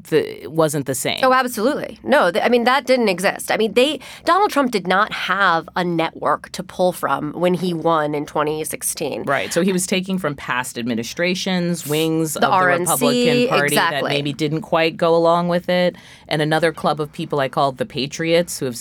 the 0.07 0.47
wasn't 0.47 0.85
the 0.85 0.95
same. 0.95 1.19
Oh, 1.23 1.33
absolutely. 1.33 1.99
No, 2.03 2.31
th- 2.31 2.43
I 2.43 2.49
mean 2.49 2.63
that 2.65 2.85
didn't 2.85 3.09
exist. 3.09 3.51
I 3.51 3.57
mean, 3.57 3.73
they 3.73 3.99
Donald 4.25 4.51
Trump 4.51 4.71
did 4.71 4.87
not 4.87 5.11
have 5.13 5.69
a 5.75 5.83
network 5.83 6.49
to 6.51 6.63
pull 6.63 6.91
from 6.91 7.33
when 7.33 7.53
he 7.53 7.73
won 7.73 8.15
in 8.15 8.25
2016. 8.25 9.23
Right. 9.23 9.51
So 9.53 9.61
he 9.61 9.71
was 9.71 9.85
taking 9.85 10.17
from 10.17 10.35
past 10.35 10.77
administrations, 10.77 11.85
wings 11.87 12.33
the 12.33 12.47
of 12.47 12.53
RNC, 12.53 12.85
the 12.85 12.91
Republican 12.91 13.47
Party 13.49 13.65
exactly. 13.75 14.09
that 14.09 14.15
maybe 14.15 14.33
didn't 14.33 14.61
quite 14.61 14.97
go 14.97 15.15
along 15.15 15.47
with 15.47 15.69
it, 15.69 15.95
and 16.27 16.41
another 16.41 16.71
club 16.71 16.99
of 16.99 17.11
people 17.11 17.39
I 17.39 17.49
called 17.49 17.77
the 17.77 17.85
Patriots 17.85 18.59
who 18.59 18.65
have 18.65 18.75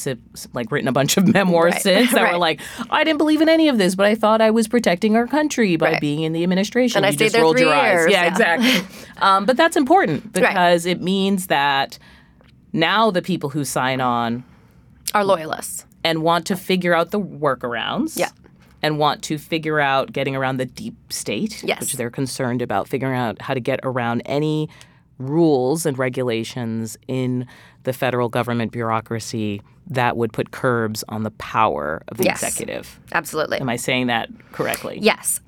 like 0.52 0.70
written 0.70 0.88
a 0.88 0.92
bunch 0.92 1.16
of 1.16 1.26
memoirs 1.32 1.74
right. 1.74 1.82
since 1.82 2.12
that 2.12 2.22
right. 2.22 2.32
were 2.32 2.38
like, 2.38 2.60
I 2.90 3.04
didn't 3.04 3.18
believe 3.18 3.40
in 3.40 3.48
any 3.48 3.68
of 3.68 3.78
this, 3.78 3.94
but 3.94 4.06
I 4.06 4.14
thought 4.14 4.40
I 4.40 4.50
was 4.50 4.68
protecting 4.68 5.16
our 5.16 5.26
country 5.26 5.76
by 5.76 5.92
right. 5.92 6.00
being 6.00 6.22
in 6.22 6.32
the 6.32 6.42
administration. 6.42 7.04
And 7.04 7.12
you 7.12 7.14
I 7.14 7.16
stayed 7.16 7.32
just 7.32 7.42
rolled 7.42 7.58
your 7.58 7.74
years. 7.74 8.06
eyes. 8.06 8.12
Yeah, 8.12 8.22
yeah. 8.22 8.28
exactly. 8.28 9.06
um, 9.18 9.46
but 9.46 9.56
that's 9.56 9.76
important 9.76 10.32
because 10.32 10.86
it 10.86 11.00
means 11.00 11.46
that 11.48 11.98
now 12.72 13.10
the 13.10 13.22
people 13.22 13.50
who 13.50 13.64
sign 13.64 14.00
on 14.00 14.44
are 15.14 15.24
loyalists 15.24 15.86
and 16.04 16.22
want 16.22 16.46
to 16.46 16.56
figure 16.56 16.94
out 16.94 17.10
the 17.10 17.20
workarounds. 17.20 18.18
Yeah. 18.18 18.30
And 18.82 18.98
want 18.98 19.22
to 19.24 19.38
figure 19.38 19.80
out 19.80 20.12
getting 20.12 20.36
around 20.36 20.58
the 20.58 20.66
deep 20.66 20.94
state, 21.12 21.64
yes. 21.64 21.80
which 21.80 21.94
they're 21.94 22.10
concerned 22.10 22.62
about 22.62 22.86
figuring 22.86 23.18
out 23.18 23.40
how 23.40 23.54
to 23.54 23.58
get 23.58 23.80
around 23.82 24.22
any 24.26 24.68
rules 25.18 25.86
and 25.86 25.98
regulations 25.98 26.96
in 27.08 27.46
the 27.82 27.92
federal 27.92 28.28
government 28.28 28.70
bureaucracy 28.70 29.60
that 29.88 30.16
would 30.16 30.32
put 30.32 30.50
curbs 30.50 31.02
on 31.08 31.22
the 31.22 31.30
power 31.32 32.02
of 32.08 32.18
the 32.18 32.24
yes, 32.24 32.42
executive. 32.42 33.00
Absolutely. 33.12 33.58
Am 33.58 33.68
I 33.68 33.76
saying 33.76 34.08
that 34.08 34.28
correctly? 34.52 34.98
Yes. 35.00 35.40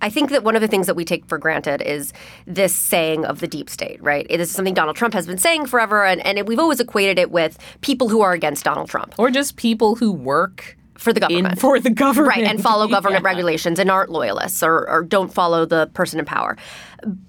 I 0.00 0.10
think 0.10 0.30
that 0.30 0.44
one 0.44 0.54
of 0.54 0.62
the 0.62 0.68
things 0.68 0.86
that 0.86 0.94
we 0.94 1.04
take 1.04 1.26
for 1.26 1.38
granted 1.38 1.82
is 1.82 2.12
this 2.46 2.74
saying 2.74 3.24
of 3.24 3.40
the 3.40 3.48
deep 3.48 3.68
state, 3.68 4.02
right? 4.02 4.26
It 4.30 4.40
is 4.40 4.50
something 4.50 4.74
Donald 4.74 4.96
Trump 4.96 5.14
has 5.14 5.26
been 5.26 5.38
saying 5.38 5.66
forever, 5.66 6.04
and, 6.04 6.24
and 6.24 6.46
we've 6.46 6.58
always 6.58 6.80
equated 6.80 7.18
it 7.18 7.30
with 7.30 7.58
people 7.80 8.08
who 8.08 8.20
are 8.20 8.32
against 8.32 8.64
Donald 8.64 8.88
Trump. 8.88 9.14
Or 9.18 9.30
just 9.30 9.56
people 9.56 9.96
who 9.96 10.12
work 10.12 10.76
for 10.96 11.12
the 11.12 11.20
government. 11.20 11.54
in 11.54 11.58
for 11.60 11.80
the 11.80 11.90
government. 11.90 12.36
Right, 12.36 12.44
and 12.44 12.62
follow 12.62 12.86
government 12.96 13.22
Yeah. 13.22 13.28
regulations 13.30 13.78
and 13.78 13.90
aren't 13.90 14.10
loyalists 14.10 14.62
or, 14.62 14.88
or 14.88 15.02
don't 15.02 15.32
follow 15.32 15.64
the 15.64 15.86
person 15.94 16.18
in 16.18 16.24
power. 16.24 16.56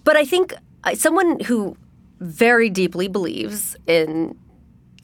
But 0.03 0.17
I 0.17 0.25
think 0.25 0.53
uh, 0.83 0.95
someone 0.95 1.39
who 1.41 1.77
very 2.19 2.69
deeply 2.69 3.07
believes 3.07 3.75
in 3.87 4.37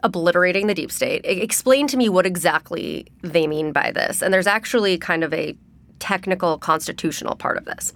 obliterating 0.04 0.68
the 0.68 0.74
deep 0.76 0.92
state, 0.92 1.22
explain 1.26 1.88
to 1.88 1.98
me 1.98 2.10
what 2.10 2.26
exactly 2.26 3.08
they 3.22 3.48
mean 3.48 3.72
by 3.72 3.92
this. 3.92 4.22
And 4.22 4.34
there's 4.34 4.46
actually 4.48 4.98
kind 4.98 5.24
of 5.24 5.34
a 5.34 5.56
technical 6.10 6.58
constitutional 6.60 7.36
part 7.36 7.58
of 7.58 7.66
this. 7.66 7.92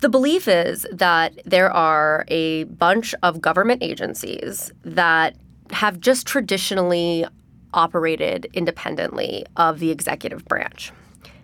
The 0.00 0.08
belief 0.08 0.48
is 0.48 0.84
that 0.92 1.32
there 1.44 1.70
are 1.70 2.24
a 2.28 2.64
bunch 2.64 3.14
of 3.22 3.40
government 3.40 3.82
agencies 3.82 4.72
that 4.82 5.36
have 5.70 6.00
just 6.00 6.26
traditionally 6.26 7.24
operated 7.72 8.46
independently 8.52 9.46
of 9.56 9.78
the 9.78 9.90
executive 9.90 10.44
branch. 10.46 10.92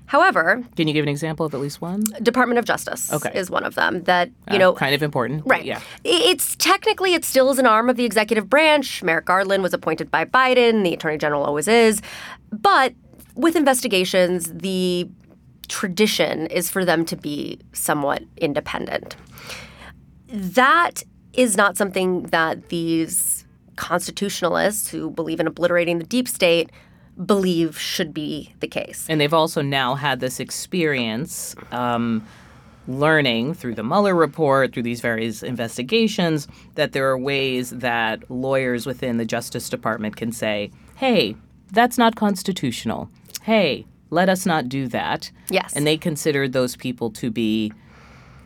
However, 0.07 0.65
Can 0.75 0.89
you 0.89 0.95
give 0.95 1.05
an 1.05 1.09
example 1.09 1.47
of 1.47 1.55
at 1.55 1.61
least 1.61 1.81
one? 1.81 2.03
Department 2.21 2.59
of 2.59 2.65
Justice 2.65 3.13
Okay. 3.13 3.31
is 3.33 3.49
one 3.49 3.63
of 3.65 3.77
them 3.77 4.03
that, 4.05 4.29
you 4.51 4.57
Uh, 4.57 4.59
know, 4.59 4.73
kind 4.73 4.93
of 4.93 5.03
important. 5.05 5.45
Right. 5.47 5.65
Yeah. 5.65 5.81
It's 6.03 6.57
technically 6.57 7.15
it 7.15 7.25
still 7.25 7.49
is 7.51 7.61
an 7.61 7.67
arm 7.67 7.89
of 7.89 7.97
the 7.97 8.05
executive 8.05 8.51
branch. 8.51 9.05
Merrick 9.05 9.27
Garland 9.27 9.63
was 9.63 9.73
appointed 9.73 10.11
by 10.11 10.25
Biden. 10.25 10.83
The 10.83 10.93
attorney 10.95 11.17
general 11.17 11.45
always 11.45 11.69
is. 11.69 12.03
But 12.51 12.95
with 13.37 13.55
investigations, 13.55 14.53
the 14.53 15.09
tradition 15.71 16.47
is 16.49 16.69
for 16.69 16.85
them 16.85 17.05
to 17.07 17.17
be 17.17 17.59
somewhat 17.73 18.25
independent. 18.37 19.17
That 20.29 21.05
is 21.33 21.57
not 21.57 21.77
something 21.77 22.25
that 22.25 22.69
these 22.69 23.47
constitutionalists 23.77 24.91
who 24.91 25.11
believe 25.11 25.41
in 25.41 25.47
obliterating 25.47 25.99
the 25.99 26.05
deep 26.05 26.29
state 26.29 26.71
believe 27.25 27.79
should 27.79 28.13
be 28.13 28.53
the 28.59 28.67
case. 28.67 29.07
And 29.09 29.21
they've 29.21 29.33
also 29.33 29.63
now 29.63 29.95
had 29.95 30.21
this 30.21 30.41
experience 30.41 31.55
um, 31.71 32.27
learning 32.89 33.55
through 33.55 33.77
the 33.77 33.85
Mueller 33.85 34.15
report, 34.15 34.73
through 34.73 34.83
these 34.83 35.01
various 35.01 35.43
investigations, 35.43 36.49
that 36.75 36.93
there 36.93 37.09
are 37.09 37.17
ways 37.17 37.71
that 37.71 38.29
lawyers 38.29 38.87
within 38.87 39.19
the 39.19 39.25
Justice 39.25 39.69
Department 39.69 40.17
can 40.17 40.33
say, 40.33 40.73
hey, 40.97 41.37
that's 41.71 41.97
not 41.97 42.17
constitutional. 42.17 43.09
Hey, 43.43 43.87
let 44.11 44.29
us 44.29 44.45
not 44.45 44.69
do 44.69 44.87
that. 44.89 45.31
Yes. 45.49 45.73
And 45.75 45.87
they 45.87 45.97
considered 45.97 46.53
those 46.53 46.77
people 46.77 47.11
to 47.13 47.31
be 47.31 47.73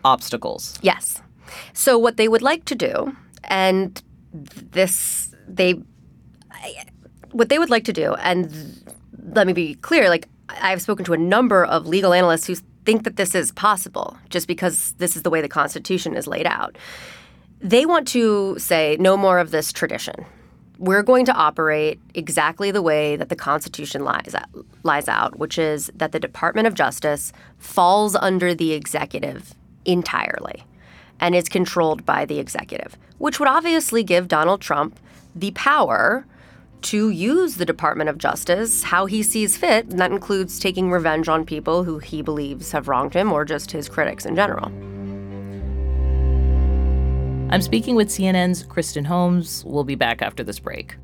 obstacles. 0.04 0.78
Yes. 0.82 1.20
So 1.72 1.98
what 1.98 2.16
they 2.16 2.28
would 2.28 2.42
like 2.42 2.64
to 2.66 2.74
do, 2.74 3.16
and 3.44 4.02
this 4.32 5.34
they, 5.48 5.74
what 7.32 7.48
they 7.48 7.58
would 7.58 7.70
like 7.70 7.84
to 7.84 7.92
do, 7.92 8.14
and 8.14 8.82
let 9.32 9.46
me 9.46 9.52
be 9.52 9.74
clear, 9.76 10.08
like 10.08 10.28
I've 10.48 10.82
spoken 10.82 11.04
to 11.06 11.12
a 11.12 11.18
number 11.18 11.64
of 11.64 11.86
legal 11.86 12.12
analysts 12.12 12.46
who 12.46 12.56
think 12.84 13.04
that 13.04 13.16
this 13.16 13.34
is 13.34 13.52
possible, 13.52 14.16
just 14.28 14.46
because 14.46 14.92
this 14.98 15.16
is 15.16 15.22
the 15.22 15.30
way 15.30 15.40
the 15.40 15.48
Constitution 15.48 16.16
is 16.16 16.26
laid 16.26 16.46
out. 16.46 16.76
They 17.60 17.86
want 17.86 18.06
to 18.08 18.58
say 18.58 18.98
no 19.00 19.16
more 19.16 19.38
of 19.38 19.50
this 19.50 19.72
tradition. 19.72 20.26
We're 20.84 21.02
going 21.02 21.24
to 21.24 21.32
operate 21.32 21.98
exactly 22.12 22.70
the 22.70 22.82
way 22.82 23.16
that 23.16 23.30
the 23.30 23.36
Constitution 23.36 24.04
lies 24.04 24.34
out, 24.34 24.66
lies 24.82 25.08
out, 25.08 25.38
which 25.38 25.56
is 25.56 25.90
that 25.94 26.12
the 26.12 26.20
Department 26.20 26.66
of 26.66 26.74
Justice 26.74 27.32
falls 27.56 28.14
under 28.14 28.54
the 28.54 28.72
executive 28.72 29.54
entirely 29.86 30.64
and 31.18 31.34
is 31.34 31.48
controlled 31.48 32.04
by 32.04 32.26
the 32.26 32.38
executive, 32.38 32.98
which 33.16 33.40
would 33.40 33.48
obviously 33.48 34.02
give 34.02 34.28
Donald 34.28 34.60
Trump 34.60 35.00
the 35.34 35.52
power 35.52 36.26
to 36.82 37.08
use 37.08 37.54
the 37.54 37.64
Department 37.64 38.10
of 38.10 38.18
Justice 38.18 38.82
how 38.82 39.06
he 39.06 39.22
sees 39.22 39.56
fit. 39.56 39.86
And 39.86 39.98
that 39.98 40.12
includes 40.12 40.58
taking 40.58 40.90
revenge 40.90 41.30
on 41.30 41.46
people 41.46 41.84
who 41.84 41.98
he 41.98 42.20
believes 42.20 42.72
have 42.72 42.88
wronged 42.88 43.14
him 43.14 43.32
or 43.32 43.46
just 43.46 43.70
his 43.70 43.88
critics 43.88 44.26
in 44.26 44.36
general. 44.36 44.70
I'm 47.54 47.62
speaking 47.62 47.94
with 47.94 48.08
CNN's 48.08 48.64
Kristen 48.64 49.04
Holmes. 49.04 49.62
We'll 49.64 49.84
be 49.84 49.94
back 49.94 50.22
after 50.22 50.42
this 50.42 50.58
break. 50.58 50.96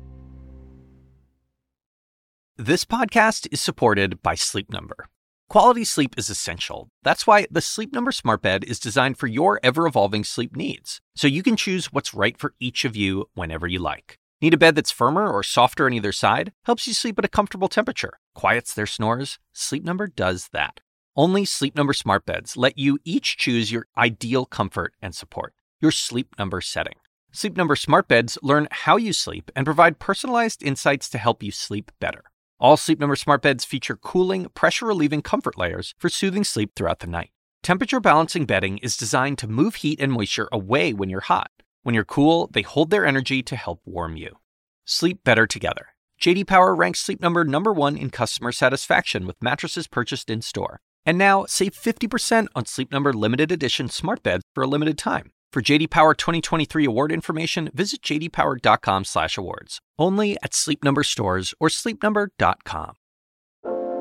This 2.57 2.83
podcast 2.83 3.47
is 3.53 3.61
supported 3.61 4.21
by 4.21 4.35
Sleep 4.35 4.69
Number. 4.69 5.07
Quality 5.47 5.85
sleep 5.85 6.13
is 6.17 6.29
essential. 6.29 6.89
That's 7.03 7.25
why 7.25 7.47
the 7.49 7.61
Sleep 7.61 7.93
Number 7.93 8.11
Smart 8.11 8.41
Bed 8.41 8.65
is 8.65 8.81
designed 8.81 9.17
for 9.17 9.27
your 9.27 9.61
ever 9.63 9.87
evolving 9.87 10.25
sleep 10.25 10.53
needs, 10.53 10.99
so 11.15 11.25
you 11.25 11.41
can 11.41 11.55
choose 11.55 11.93
what's 11.93 12.13
right 12.13 12.37
for 12.37 12.53
each 12.59 12.83
of 12.83 12.97
you 12.97 13.29
whenever 13.33 13.65
you 13.65 13.79
like. 13.79 14.17
Need 14.41 14.53
a 14.53 14.57
bed 14.57 14.75
that's 14.75 14.91
firmer 14.91 15.31
or 15.31 15.43
softer 15.43 15.85
on 15.85 15.93
either 15.93 16.11
side? 16.11 16.51
Helps 16.65 16.85
you 16.85 16.93
sleep 16.93 17.17
at 17.17 17.23
a 17.23 17.29
comfortable 17.29 17.69
temperature, 17.69 18.19
quiets 18.35 18.73
their 18.73 18.85
snores? 18.85 19.39
Sleep 19.53 19.85
Number 19.85 20.05
does 20.05 20.49
that. 20.51 20.81
Only 21.15 21.45
Sleep 21.45 21.77
Number 21.77 21.93
Smart 21.93 22.25
Beds 22.25 22.57
let 22.57 22.77
you 22.77 22.99
each 23.05 23.37
choose 23.37 23.71
your 23.71 23.85
ideal 23.97 24.45
comfort 24.45 24.93
and 25.01 25.15
support, 25.15 25.53
your 25.81 25.91
sleep 25.91 26.35
number 26.37 26.61
setting. 26.61 26.95
Sleep 27.33 27.55
Number 27.55 27.75
Smart 27.75 28.07
Beds 28.07 28.37
learn 28.43 28.67
how 28.71 28.97
you 28.97 29.13
sleep 29.13 29.51
and 29.55 29.65
provide 29.65 29.99
personalized 29.99 30.61
insights 30.61 31.09
to 31.09 31.17
help 31.17 31.41
you 31.41 31.51
sleep 31.51 31.91
better. 31.99 32.23
All 32.59 32.77
Sleep 32.77 32.99
Number 32.99 33.15
smart 33.15 33.41
beds 33.41 33.65
feature 33.65 33.95
cooling, 33.95 34.47
pressure 34.53 34.85
relieving 34.85 35.23
comfort 35.23 35.57
layers 35.57 35.95
for 35.97 36.09
soothing 36.09 36.43
sleep 36.43 36.75
throughout 36.75 36.99
the 36.99 37.07
night. 37.07 37.31
Temperature 37.63 37.99
balancing 37.99 38.45
bedding 38.45 38.77
is 38.79 38.95
designed 38.95 39.39
to 39.39 39.47
move 39.47 39.75
heat 39.75 39.99
and 39.99 40.11
moisture 40.11 40.47
away 40.51 40.93
when 40.93 41.09
you're 41.09 41.21
hot. 41.21 41.49
When 41.83 41.95
you're 41.95 42.03
cool, 42.03 42.49
they 42.53 42.61
hold 42.61 42.91
their 42.91 43.05
energy 43.05 43.41
to 43.41 43.55
help 43.55 43.81
warm 43.85 44.15
you. 44.15 44.37
Sleep 44.85 45.23
better 45.23 45.47
together. 45.47 45.87
JD 46.21 46.45
Power 46.45 46.75
ranks 46.75 46.99
Sleep 46.99 47.19
Number 47.19 47.43
number 47.43 47.73
1 47.73 47.97
in 47.97 48.11
customer 48.11 48.51
satisfaction 48.51 49.25
with 49.25 49.41
mattresses 49.41 49.87
purchased 49.87 50.29
in-store. 50.29 50.81
And 51.03 51.17
now, 51.17 51.45
save 51.45 51.73
50% 51.73 52.47
on 52.53 52.65
Sleep 52.67 52.91
Number 52.91 53.11
limited 53.13 53.51
edition 53.51 53.89
smart 53.89 54.21
beds 54.21 54.43
for 54.53 54.63
a 54.63 54.67
limited 54.67 54.99
time. 54.99 55.31
For 55.51 55.61
JD 55.61 55.89
Power 55.89 56.13
2023 56.13 56.85
award 56.85 57.11
information, 57.11 57.69
visit 57.73 58.01
jdpower.com/awards. 58.03 59.79
Only 59.99 60.37
at 60.41 60.53
Sleep 60.53 60.81
Number 60.81 61.03
stores 61.03 61.53
or 61.59 61.67
sleepnumber.com. 61.67 62.93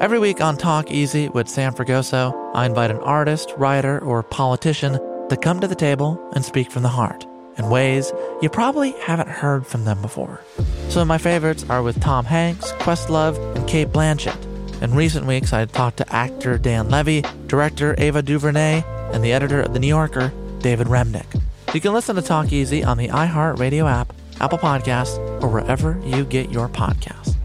Every 0.01 0.21
week 0.21 0.41
on 0.41 0.57
Talk 0.57 0.93
Easy 0.93 1.29
with 1.29 1.49
Sam 1.49 1.75
Fragoso, 1.75 2.33
I 2.55 2.67
invite 2.67 2.93
an 2.93 2.99
artist, 2.99 3.53
writer, 3.57 3.99
or 3.99 4.23
politician 4.23 4.93
to 5.29 5.37
come 5.37 5.59
to 5.59 5.67
the 5.67 5.75
table 5.75 6.21
and 6.37 6.45
speak 6.45 6.71
from 6.71 6.85
the 6.85 6.89
heart 6.89 7.27
in 7.59 7.69
ways 7.69 8.13
you 8.41 8.49
probably 8.49 8.93
haven't 8.93 9.29
heard 9.29 9.67
from 9.67 9.85
them 9.85 10.01
before. 10.01 10.41
Some 10.89 11.03
of 11.03 11.09
my 11.09 11.19
favorites 11.19 11.67
are 11.69 11.83
with 11.83 12.01
Tom 12.01 12.27
Hanks, 12.27 12.71
Questlove, 12.75 13.37
and 13.57 13.69
Cate 13.69 13.89
Blanchett. 13.89 14.39
In 14.83 14.95
recent 14.95 15.27
weeks, 15.27 15.53
I 15.53 15.65
talked 15.65 15.97
to 15.97 16.15
actor 16.15 16.59
Dan 16.59 16.91
Levy, 16.91 17.25
director 17.49 17.97
Ava 17.99 18.23
DuVernay, 18.23 18.85
and 19.13 19.25
the 19.25 19.33
editor 19.33 19.61
of 19.61 19.73
The 19.73 19.81
New 19.81 19.89
Yorker, 19.89 20.33
David 20.61 20.87
Remnick. 20.87 21.41
You 21.75 21.81
can 21.81 21.93
listen 21.93 22.17
to 22.17 22.23
Talk 22.23 22.53
Easy 22.53 22.85
on 22.85 22.97
the 22.97 23.09
iHeartRadio 23.09 23.91
app, 23.91 24.13
Apple 24.41 24.59
Podcasts, 24.59 25.19
or 25.43 25.49
wherever 25.49 26.01
you 26.05 26.25
get 26.25 26.51
your 26.51 26.69
podcasts. 26.69 27.37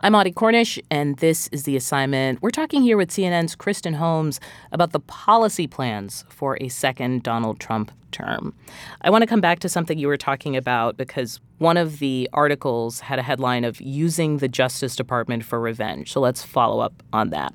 I'm 0.00 0.14
Audie 0.14 0.32
Cornish, 0.32 0.78
and 0.90 1.16
this 1.16 1.48
is 1.48 1.62
The 1.62 1.76
Assignment. 1.76 2.42
We're 2.42 2.50
talking 2.50 2.82
here 2.82 2.98
with 2.98 3.08
CNN's 3.08 3.56
Kristen 3.56 3.94
Holmes 3.94 4.38
about 4.70 4.92
the 4.92 5.00
policy 5.00 5.66
plans 5.66 6.26
for 6.28 6.58
a 6.60 6.68
second 6.68 7.22
Donald 7.22 7.58
Trump 7.58 7.90
term. 8.12 8.52
I 9.00 9.08
want 9.08 9.22
to 9.22 9.26
come 9.26 9.40
back 9.40 9.60
to 9.60 9.68
something 9.70 9.96
you 9.96 10.08
were 10.08 10.18
talking 10.18 10.56
about 10.56 10.98
because 10.98 11.40
one 11.56 11.78
of 11.78 12.00
the 12.00 12.28
articles 12.34 13.00
had 13.00 13.18
a 13.18 13.22
headline 13.22 13.64
of 13.64 13.80
using 13.80 14.38
the 14.38 14.48
Justice 14.48 14.94
Department 14.94 15.42
for 15.42 15.58
revenge. 15.58 16.12
So 16.12 16.20
let's 16.20 16.42
follow 16.42 16.80
up 16.80 17.02
on 17.12 17.30
that. 17.30 17.54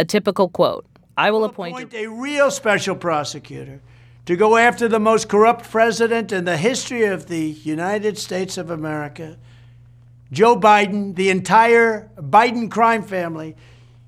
A 0.00 0.04
typical 0.06 0.48
quote 0.48 0.86
I 1.14 1.30
will 1.30 1.44
appoint. 1.44 1.74
appoint 1.74 1.92
a 1.92 2.06
real 2.06 2.50
special 2.50 2.96
prosecutor 2.96 3.82
to 4.24 4.34
go 4.34 4.56
after 4.56 4.88
the 4.88 4.98
most 4.98 5.28
corrupt 5.28 5.70
president 5.70 6.32
in 6.32 6.46
the 6.46 6.56
history 6.56 7.04
of 7.04 7.26
the 7.26 7.50
United 7.50 8.16
States 8.16 8.56
of 8.56 8.70
America, 8.70 9.36
Joe 10.32 10.56
Biden, 10.58 11.16
the 11.16 11.28
entire 11.28 12.08
Biden 12.16 12.70
crime 12.70 13.02
family, 13.02 13.56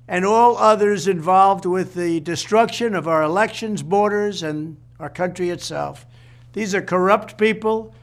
and 0.07 0.25
all 0.25 0.57
others 0.57 1.07
involved 1.07 1.67
with 1.67 1.93
the 1.93 2.19
destruction 2.21 2.95
of 2.95 3.07
our 3.07 3.21
elections, 3.21 3.83
borders, 3.83 4.41
and 4.41 4.77
our 4.99 5.11
country 5.11 5.51
itself. 5.51 6.07
These 6.53 6.73
are 6.73 6.81
corrupt 6.81 7.37
people. 7.37 7.93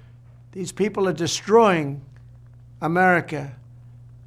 These 0.53 0.71
people 0.71 1.09
are 1.09 1.13
destroying 1.13 2.03
America, 2.81 3.57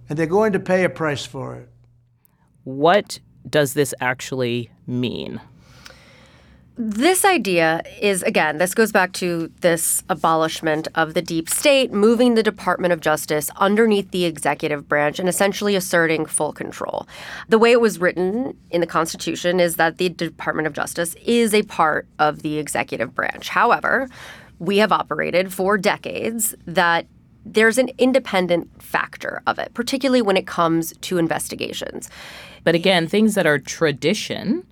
and 0.09 0.19
they're 0.19 0.25
going 0.25 0.51
to 0.51 0.59
pay 0.59 0.83
a 0.83 0.89
price 0.89 1.25
for 1.25 1.55
it. 1.55 1.69
What 2.65 3.19
does 3.49 3.73
this 3.73 3.93
actually 3.99 4.69
mean? 4.87 5.41
This 6.75 7.23
idea 7.23 7.83
is, 8.01 8.23
again, 8.23 8.57
this 8.57 8.73
goes 8.73 8.91
back 8.91 9.13
to 9.13 9.51
this 9.61 10.01
abolishment 10.09 10.87
of 10.95 11.13
the 11.13 11.21
deep 11.21 11.47
state, 11.47 11.91
moving 11.93 12.33
the 12.33 12.41
Department 12.41 12.91
of 12.91 12.99
Justice 12.99 13.51
underneath 13.57 14.09
the 14.09 14.25
executive 14.25 14.89
branch 14.89 15.19
and 15.19 15.29
essentially 15.29 15.75
asserting 15.75 16.25
full 16.25 16.51
control. 16.51 17.07
The 17.47 17.59
way 17.59 17.71
it 17.71 17.79
was 17.79 17.99
written 17.99 18.57
in 18.71 18.81
the 18.81 18.87
Constitution 18.87 19.59
is 19.59 19.75
that 19.75 19.99
the 19.99 20.09
Department 20.09 20.65
of 20.65 20.73
Justice 20.73 21.15
is 21.23 21.53
a 21.53 21.61
part 21.61 22.07
of 22.17 22.41
the 22.41 22.57
executive 22.57 23.13
branch. 23.13 23.49
However, 23.49 24.09
we 24.57 24.77
have 24.77 24.91
operated 24.91 25.53
for 25.53 25.77
decades 25.77 26.55
that 26.65 27.05
there's 27.45 27.77
an 27.77 27.89
independent 27.97 28.81
factor 28.81 29.41
of 29.47 29.59
it, 29.59 29.73
particularly 29.73 30.21
when 30.21 30.37
it 30.37 30.47
comes 30.47 30.93
to 31.01 31.17
investigations. 31.17 32.09
But 32.63 32.75
again, 32.75 33.07
things 33.07 33.35
that 33.35 33.45
are 33.45 33.59
tradition 33.59 34.65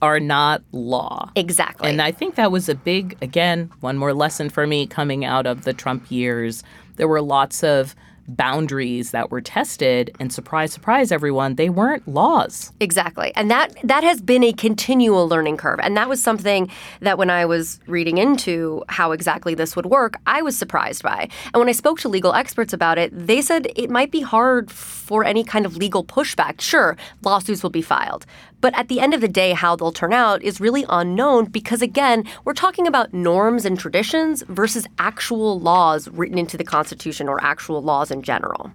are 0.00 0.20
not 0.20 0.62
law. 0.72 1.30
Exactly. 1.36 1.88
And 1.88 2.02
I 2.02 2.10
think 2.10 2.34
that 2.34 2.50
was 2.50 2.68
a 2.68 2.74
big, 2.74 3.16
again, 3.22 3.70
one 3.80 3.96
more 3.96 4.12
lesson 4.12 4.50
for 4.50 4.66
me 4.66 4.86
coming 4.86 5.24
out 5.24 5.46
of 5.46 5.64
the 5.64 5.72
Trump 5.72 6.10
years. 6.10 6.64
There 6.96 7.08
were 7.08 7.22
lots 7.22 7.62
of 7.62 7.94
boundaries 8.28 9.10
that 9.10 9.30
were 9.30 9.40
tested 9.40 10.14
and 10.20 10.32
surprise 10.32 10.72
surprise 10.72 11.12
everyone 11.12 11.56
they 11.56 11.68
weren't 11.68 12.06
laws. 12.06 12.72
Exactly. 12.80 13.32
And 13.36 13.50
that 13.50 13.74
that 13.82 14.04
has 14.04 14.20
been 14.20 14.44
a 14.44 14.52
continual 14.52 15.28
learning 15.28 15.56
curve. 15.56 15.80
And 15.82 15.96
that 15.96 16.08
was 16.08 16.22
something 16.22 16.70
that 17.00 17.18
when 17.18 17.30
i 17.30 17.44
was 17.44 17.80
reading 17.86 18.18
into 18.18 18.84
how 18.88 19.12
exactly 19.12 19.54
this 19.54 19.76
would 19.76 19.86
work 19.86 20.16
i 20.26 20.42
was 20.42 20.56
surprised 20.56 21.02
by. 21.02 21.28
And 21.52 21.60
when 21.60 21.68
i 21.68 21.72
spoke 21.72 22.00
to 22.00 22.08
legal 22.08 22.32
experts 22.34 22.72
about 22.72 22.98
it 22.98 23.10
they 23.14 23.42
said 23.42 23.68
it 23.76 23.90
might 23.90 24.10
be 24.10 24.20
hard 24.20 24.70
for 24.70 25.24
any 25.24 25.44
kind 25.44 25.66
of 25.66 25.76
legal 25.76 26.04
pushback. 26.04 26.60
Sure 26.60 26.96
lawsuits 27.22 27.62
will 27.62 27.70
be 27.70 27.82
filed 27.82 28.26
but 28.62 28.74
at 28.78 28.88
the 28.88 29.00
end 29.00 29.12
of 29.12 29.20
the 29.20 29.28
day, 29.28 29.52
how 29.52 29.76
they'll 29.76 29.92
turn 29.92 30.14
out 30.14 30.40
is 30.42 30.60
really 30.60 30.86
unknown 30.88 31.46
because, 31.46 31.82
again, 31.82 32.24
we're 32.44 32.54
talking 32.54 32.86
about 32.86 33.12
norms 33.12 33.66
and 33.66 33.78
traditions 33.78 34.42
versus 34.48 34.86
actual 34.98 35.60
laws 35.60 36.08
written 36.08 36.38
into 36.38 36.56
the 36.56 36.64
Constitution 36.64 37.28
or 37.28 37.42
actual 37.42 37.82
laws 37.82 38.10
in 38.10 38.22
general. 38.22 38.72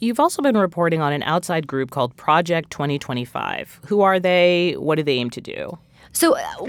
You've 0.00 0.20
also 0.20 0.42
been 0.42 0.58
reporting 0.58 1.00
on 1.00 1.12
an 1.12 1.22
outside 1.22 1.66
group 1.66 1.90
called 1.90 2.16
Project 2.16 2.70
2025. 2.70 3.80
Who 3.86 4.02
are 4.02 4.18
they? 4.18 4.74
What 4.76 4.96
do 4.96 5.04
they 5.04 5.14
aim 5.14 5.30
to 5.30 5.40
do? 5.40 5.78
So, 6.12 6.36
uh, 6.36 6.66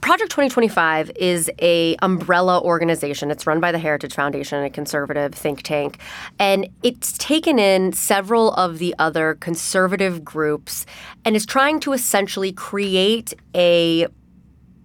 Project 0.00 0.30
2025 0.30 1.10
is 1.16 1.50
a 1.60 1.96
umbrella 1.96 2.60
organization. 2.62 3.30
It's 3.30 3.46
run 3.46 3.58
by 3.58 3.72
the 3.72 3.78
Heritage 3.78 4.14
Foundation, 4.14 4.62
a 4.62 4.70
conservative 4.70 5.34
think 5.34 5.62
tank, 5.62 5.98
and 6.38 6.68
it's 6.82 7.18
taken 7.18 7.58
in 7.58 7.92
several 7.92 8.52
of 8.54 8.78
the 8.78 8.94
other 8.98 9.34
conservative 9.40 10.24
groups 10.24 10.86
and 11.24 11.34
is 11.34 11.44
trying 11.44 11.80
to 11.80 11.92
essentially 11.92 12.52
create 12.52 13.34
a 13.54 14.06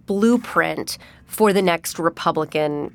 blueprint 0.06 0.98
for 1.26 1.52
the 1.52 1.62
next 1.62 1.98
Republican 1.98 2.94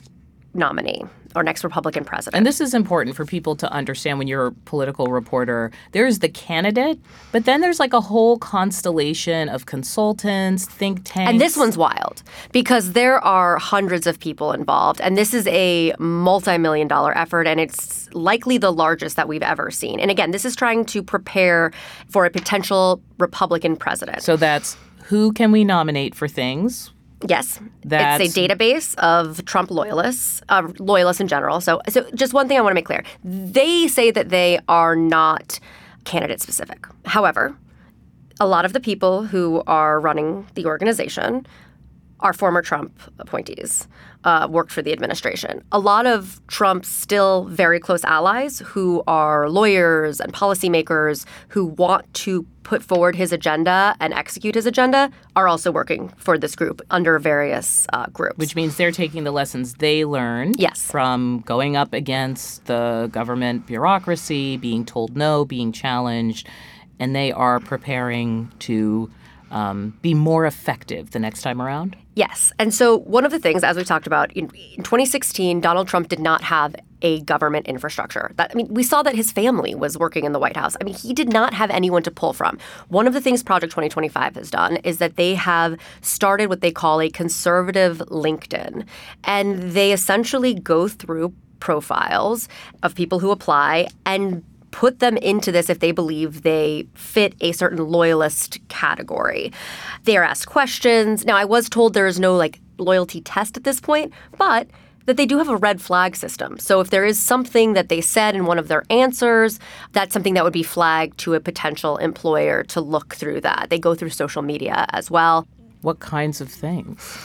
nominee 0.54 1.04
or 1.36 1.44
next 1.44 1.64
Republican 1.64 2.04
president. 2.04 2.38
And 2.38 2.46
this 2.46 2.60
is 2.60 2.74
important 2.74 3.16
for 3.16 3.26
people 3.26 3.56
to 3.58 3.72
understand 3.72 4.18
when 4.18 4.28
you're 4.28 4.48
a 4.48 4.52
political 4.52 5.08
reporter. 5.08 5.72
There's 5.92 6.20
the 6.20 6.30
candidate, 6.30 7.00
but 7.32 7.46
then 7.46 7.62
there's 7.62 7.80
like 7.80 7.94
a 7.94 8.02
whole 8.02 8.38
constellation 8.38 9.50
of 9.50 9.66
consultants, 9.66 10.66
think 10.66 11.02
tanks. 11.04 11.30
And 11.30 11.42
this 11.42 11.56
one's 11.56 11.78
wild 11.78 12.24
because 12.52 12.94
there 12.94 13.20
are 13.20 13.58
hundreds 13.58 14.08
of 14.08 14.20
people 14.20 14.52
involved. 14.52 15.02
And 15.02 15.18
this 15.18 15.34
is 15.34 15.48
a 15.48 15.94
multi 16.00 16.58
million 16.58 16.88
dollar 16.88 17.18
effort, 17.18 17.48
and 17.48 17.60
it's 17.60 18.12
likely 18.14 18.58
the 18.58 18.72
largest 18.72 19.16
that 19.16 19.28
we've 19.28 19.44
ever 19.44 19.72
seen. 19.72 20.00
And 20.00 20.10
again, 20.10 20.32
this 20.32 20.46
is 20.46 20.56
trying 20.56 20.86
to 20.86 21.04
prepare 21.04 21.72
for 22.10 22.26
a 22.26 22.30
potential 22.30 23.02
Republican 23.18 23.76
president. 23.76 24.24
So 24.24 24.36
that's 24.36 24.78
who 25.06 25.34
can 25.34 25.52
we 25.52 25.64
nominate 25.64 26.16
for 26.16 26.28
things? 26.28 26.92
Yes, 27.28 27.60
That's- 27.84 28.22
it's 28.22 28.38
a 28.38 28.48
database 28.48 28.96
of 28.96 29.44
Trump 29.46 29.72
loyalists, 29.72 30.42
uh, 30.50 30.68
loyalists 30.80 31.20
in 31.20 31.28
general. 31.28 31.60
So, 31.60 31.82
so 31.90 32.10
just 32.16 32.34
one 32.34 32.48
thing 32.48 32.58
I 32.58 32.62
want 32.62 32.72
to 32.72 32.76
make 32.76 32.86
clear: 32.86 33.04
they 33.24 33.88
say 33.88 34.10
that 34.12 34.30
they 34.30 34.60
are 34.70 34.96
not 34.96 35.60
candidate 36.06 36.40
specific. 36.42 36.88
However, 37.06 37.56
a 38.40 38.48
lot 38.48 38.64
of 38.64 38.72
the 38.74 38.80
people 38.80 39.24
who 39.24 39.64
are 39.68 40.00
running 40.00 40.48
the 40.54 40.66
organization 40.66 41.46
are 42.22 42.32
former 42.34 42.62
Trump 42.62 42.98
appointees, 43.20 43.88
uh, 44.24 44.48
worked 44.50 44.72
for 44.72 44.82
the 44.82 44.92
administration. 44.92 45.64
A 45.72 45.80
lot 45.80 46.06
of 46.06 46.42
Trump's 46.48 46.90
still 46.90 47.46
very 47.46 47.80
close 47.80 48.04
allies 48.04 48.60
who 48.60 49.02
are 49.08 49.50
lawyers 49.50 50.20
and 50.20 50.34
policymakers 50.34 51.26
who 51.50 51.66
want 51.66 52.12
to 52.16 52.46
put 52.64 52.84
forward 52.84 53.16
his 53.16 53.32
agenda 53.32 53.96
and 54.00 54.14
execute 54.14 54.54
his 54.56 54.66
agenda 54.66 55.10
are 55.36 55.48
also 55.48 55.72
working 55.72 56.10
for 56.18 56.38
this 56.38 56.56
group 56.56 56.82
under 56.92 57.18
various 57.18 57.88
uh, 57.94 58.06
groups. 58.08 58.38
Which 58.38 58.56
means 58.56 58.76
they're 58.78 58.92
taking 58.92 59.24
the 59.24 59.32
lessons 59.32 59.76
they 59.76 60.06
learned 60.06 60.60
Yes. 60.60 60.82
from 60.92 61.40
going 61.46 61.76
up 61.76 61.94
against 61.94 62.66
the 62.66 63.10
government 63.12 63.66
bureaucracy, 63.66 64.58
being 64.58 64.86
told 64.86 65.16
no, 65.16 65.46
being 65.46 65.72
challenged, 65.72 66.46
and 67.00 67.16
they 67.16 67.32
are 67.32 67.60
preparing 67.60 68.52
to 68.60 69.10
um, 69.52 69.98
be 70.02 70.14
more 70.14 70.46
effective 70.46 71.12
the 71.12 71.20
next 71.20 71.42
time 71.42 71.62
around. 71.62 71.96
Yes. 72.16 72.52
And 72.60 72.74
so, 72.74 72.98
one 73.00 73.26
of 73.26 73.32
the 73.32 73.40
things, 73.40 73.64
as 73.64 73.78
we 73.78 73.84
talked 73.84 74.08
about, 74.08 74.32
in, 74.34 74.46
in 74.76 74.84
2016, 74.84 75.62
Donald 75.62 75.88
Trump 75.88 76.10
did 76.10 76.20
not 76.20 76.42
have 76.44 76.76
a 77.02 77.22
government 77.22 77.68
infrastructure. 77.68 78.32
That, 78.36 78.52
I 78.52 78.56
mean, 78.56 78.68
we 78.74 78.84
saw 78.84 79.02
that 79.04 79.16
his 79.16 79.32
family 79.32 79.74
was 79.74 79.98
working 79.98 80.26
in 80.26 80.34
the 80.34 80.40
White 80.40 80.58
House. 80.58 80.76
I 80.82 80.84
mean, 80.84 80.96
he 80.96 81.14
did 81.14 81.32
not 81.32 81.54
have 81.54 81.70
anyone 81.70 82.04
to 82.04 82.12
pull 82.12 82.34
from. 82.34 82.58
One 82.90 83.08
of 83.08 83.14
the 83.14 83.22
things 83.22 83.42
Project 83.42 83.72
2025 83.72 84.36
has 84.36 84.52
done 84.52 84.78
is 84.78 84.98
that 84.98 85.16
they 85.16 85.36
have 85.36 85.78
started 86.02 86.48
what 86.48 86.62
they 86.62 86.72
call 86.72 87.00
a 87.00 87.10
conservative 87.10 88.00
LinkedIn. 88.10 88.86
And 89.24 89.72
they 89.72 89.94
essentially 89.94 90.54
go 90.54 90.88
through 90.88 91.34
profiles 91.60 92.48
of 92.84 92.96
people 92.96 93.20
who 93.20 93.32
apply 93.32 93.88
and 94.06 94.44
put 94.72 95.00
them 95.00 95.18
into 95.18 95.52
this 95.52 95.70
if 95.70 95.80
they 95.80 95.92
believe 95.92 96.44
they 96.44 96.88
fit 96.94 97.36
a 97.42 97.52
certain 97.52 97.80
loyalist 97.88 98.60
category. 98.68 99.52
They 100.04 100.18
are 100.18 100.24
asked 100.24 100.48
questions. 100.48 101.26
Now, 101.26 101.38
I 101.38 101.46
was 101.46 101.70
told 101.70 101.94
there 101.94 102.08
is 102.08 102.20
no 102.20 102.36
like 102.36 102.60
loyalty 102.78 103.22
test 103.22 103.58
at 103.58 103.64
this 103.64 103.80
point, 103.80 104.14
but 104.38 104.68
that 105.06 105.18
they 105.18 105.26
do 105.26 105.40
have 105.40 105.50
a 105.50 105.58
red 105.58 105.82
flag 105.82 106.16
system. 106.16 106.60
So 106.60 106.82
if 106.82 106.92
there 106.92 107.04
is 107.04 107.20
something 107.20 107.74
that 107.74 107.90
they 107.90 108.00
said 108.00 108.36
in 108.36 108.46
one 108.46 108.60
of 108.60 108.68
their 108.68 108.84
answers, 108.92 109.60
that's 109.92 110.14
something 110.14 110.36
that 110.36 110.44
would 110.44 110.54
be 110.54 110.64
flagged 110.64 111.18
to 111.20 111.34
a 111.34 111.40
potential 111.40 111.98
employer 111.98 112.64
to 112.66 112.80
look 112.80 113.16
through 113.16 113.42
that. 113.42 113.68
They 113.72 113.80
go 113.80 113.96
through 113.96 114.12
social 114.12 114.44
media 114.44 114.86
as 114.90 115.10
well. 115.10 115.48
What 115.82 116.00
kinds 116.00 116.42
of 116.42 116.50
things? 116.52 117.18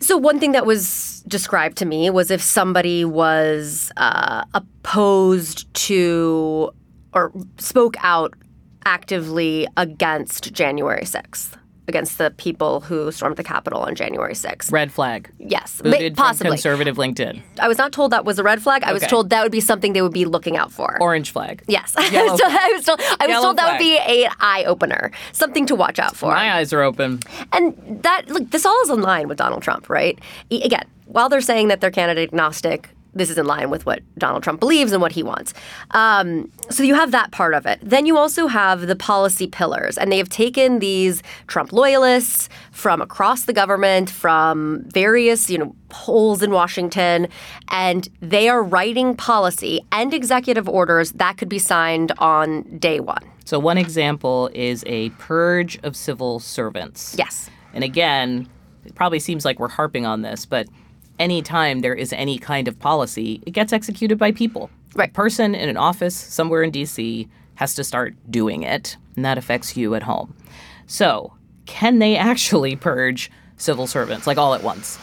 So 0.00 0.16
one 0.16 0.38
thing 0.38 0.52
that 0.52 0.66
was 0.66 1.24
described 1.26 1.78
to 1.78 1.86
me 1.86 2.10
was 2.10 2.30
if 2.30 2.42
somebody 2.42 3.04
was 3.04 3.90
uh, 3.96 4.44
opposed 4.54 5.72
to 5.74 6.70
or 7.14 7.32
spoke 7.58 7.96
out 8.00 8.34
actively 8.84 9.66
against 9.76 10.52
January 10.52 11.02
6th, 11.02 11.56
against 11.88 12.18
the 12.18 12.30
people 12.32 12.80
who 12.80 13.10
stormed 13.12 13.36
the 13.36 13.44
Capitol 13.44 13.80
on 13.82 13.94
January 13.94 14.34
6th. 14.34 14.72
Red 14.72 14.90
flag. 14.92 15.30
Yes, 15.38 15.80
Booted 15.82 16.16
possibly. 16.16 16.50
conservative 16.50 16.96
LinkedIn. 16.96 17.42
I 17.60 17.68
was 17.68 17.78
not 17.78 17.92
told 17.92 18.12
that 18.12 18.24
was 18.24 18.38
a 18.38 18.42
red 18.42 18.62
flag. 18.62 18.82
I 18.84 18.92
was 18.92 19.02
Okay. 19.02 19.10
told 19.10 19.30
that 19.30 19.42
would 19.42 19.52
be 19.52 19.60
something 19.60 19.92
they 19.92 20.02
would 20.02 20.12
be 20.12 20.24
looking 20.24 20.56
out 20.56 20.72
for. 20.72 20.96
Orange 21.00 21.30
flag. 21.30 21.62
yes, 21.68 21.94
I 21.98 22.02
was 22.22 22.40
told, 22.40 22.52
I 22.52 22.72
was 22.74 22.84
told, 22.84 23.00
I 23.20 23.26
was 23.26 23.36
told 23.42 23.56
that 23.58 23.72
would 23.72 23.78
be 23.78 23.96
a 23.98 24.28
eye 24.40 24.64
opener, 24.66 25.10
something 25.32 25.66
to 25.66 25.74
watch 25.74 25.98
out 25.98 26.16
for. 26.16 26.30
My 26.32 26.54
eyes 26.56 26.72
are 26.72 26.82
open. 26.82 27.20
And 27.52 28.02
that 28.02 28.28
look, 28.28 28.50
this 28.50 28.66
all 28.66 28.80
is 28.82 28.90
in 28.90 29.02
line 29.02 29.28
with 29.28 29.38
Donald 29.38 29.62
Trump, 29.62 29.88
right? 29.88 30.18
Again, 30.50 30.84
while 31.06 31.28
they're 31.28 31.40
saying 31.40 31.68
that 31.68 31.80
they're 31.80 31.90
candidate 31.92 32.30
agnostic, 32.30 32.90
this 33.16 33.30
is 33.30 33.38
in 33.38 33.46
line 33.46 33.70
with 33.70 33.86
what 33.86 34.00
Donald 34.18 34.42
Trump 34.42 34.60
believes 34.60 34.92
and 34.92 35.00
what 35.00 35.12
he 35.12 35.22
wants. 35.22 35.54
Um, 35.92 36.50
so 36.70 36.82
you 36.82 36.94
have 36.94 37.10
that 37.10 37.30
part 37.32 37.54
of 37.54 37.66
it. 37.66 37.78
Then 37.82 38.06
you 38.06 38.16
also 38.16 38.46
have 38.46 38.86
the 38.86 38.96
policy 38.96 39.46
pillars, 39.46 39.98
and 39.98 40.12
they 40.12 40.18
have 40.18 40.28
taken 40.28 40.78
these 40.78 41.22
Trump 41.46 41.72
loyalists 41.72 42.48
from 42.70 43.00
across 43.00 43.44
the 43.44 43.52
government, 43.52 44.10
from 44.10 44.84
various 44.88 45.50
you 45.50 45.58
know 45.58 45.74
holes 45.90 46.42
in 46.42 46.50
Washington, 46.50 47.28
and 47.68 48.08
they 48.20 48.48
are 48.48 48.62
writing 48.62 49.16
policy 49.16 49.80
and 49.92 50.12
executive 50.12 50.68
orders 50.68 51.12
that 51.12 51.38
could 51.38 51.48
be 51.48 51.58
signed 51.58 52.12
on 52.18 52.62
day 52.78 53.00
one. 53.00 53.22
So, 53.44 53.60
one 53.60 53.78
example 53.78 54.50
is 54.54 54.82
a 54.86 55.10
purge 55.10 55.78
of 55.84 55.94
civil 55.96 56.40
servants. 56.40 57.14
Yes. 57.16 57.48
And 57.72 57.84
again, 57.84 58.48
it 58.84 58.94
probably 58.94 59.20
seems 59.20 59.44
like 59.44 59.60
we're 59.60 59.68
harping 59.68 60.04
on 60.04 60.22
this, 60.22 60.46
but 60.46 60.66
anytime 61.18 61.80
there 61.80 61.94
is 61.94 62.12
any 62.12 62.38
kind 62.38 62.68
of 62.68 62.78
policy, 62.78 63.42
it 63.46 63.52
gets 63.52 63.72
executed 63.72 64.18
by 64.18 64.32
people. 64.32 64.70
Right. 64.94 65.10
A 65.10 65.12
person 65.12 65.54
in 65.54 65.68
an 65.68 65.76
office 65.76 66.14
somewhere 66.14 66.62
in 66.62 66.72
DC 66.72 67.28
has 67.56 67.74
to 67.74 67.84
start 67.84 68.14
doing 68.30 68.62
it, 68.62 68.96
and 69.14 69.24
that 69.24 69.38
affects 69.38 69.76
you 69.76 69.94
at 69.94 70.02
home. 70.02 70.34
So, 70.86 71.32
can 71.66 71.98
they 71.98 72.16
actually 72.16 72.76
purge 72.76 73.30
civil 73.56 73.86
servants 73.86 74.26
like 74.26 74.38
all 74.38 74.54
at 74.54 74.62
once? 74.62 74.98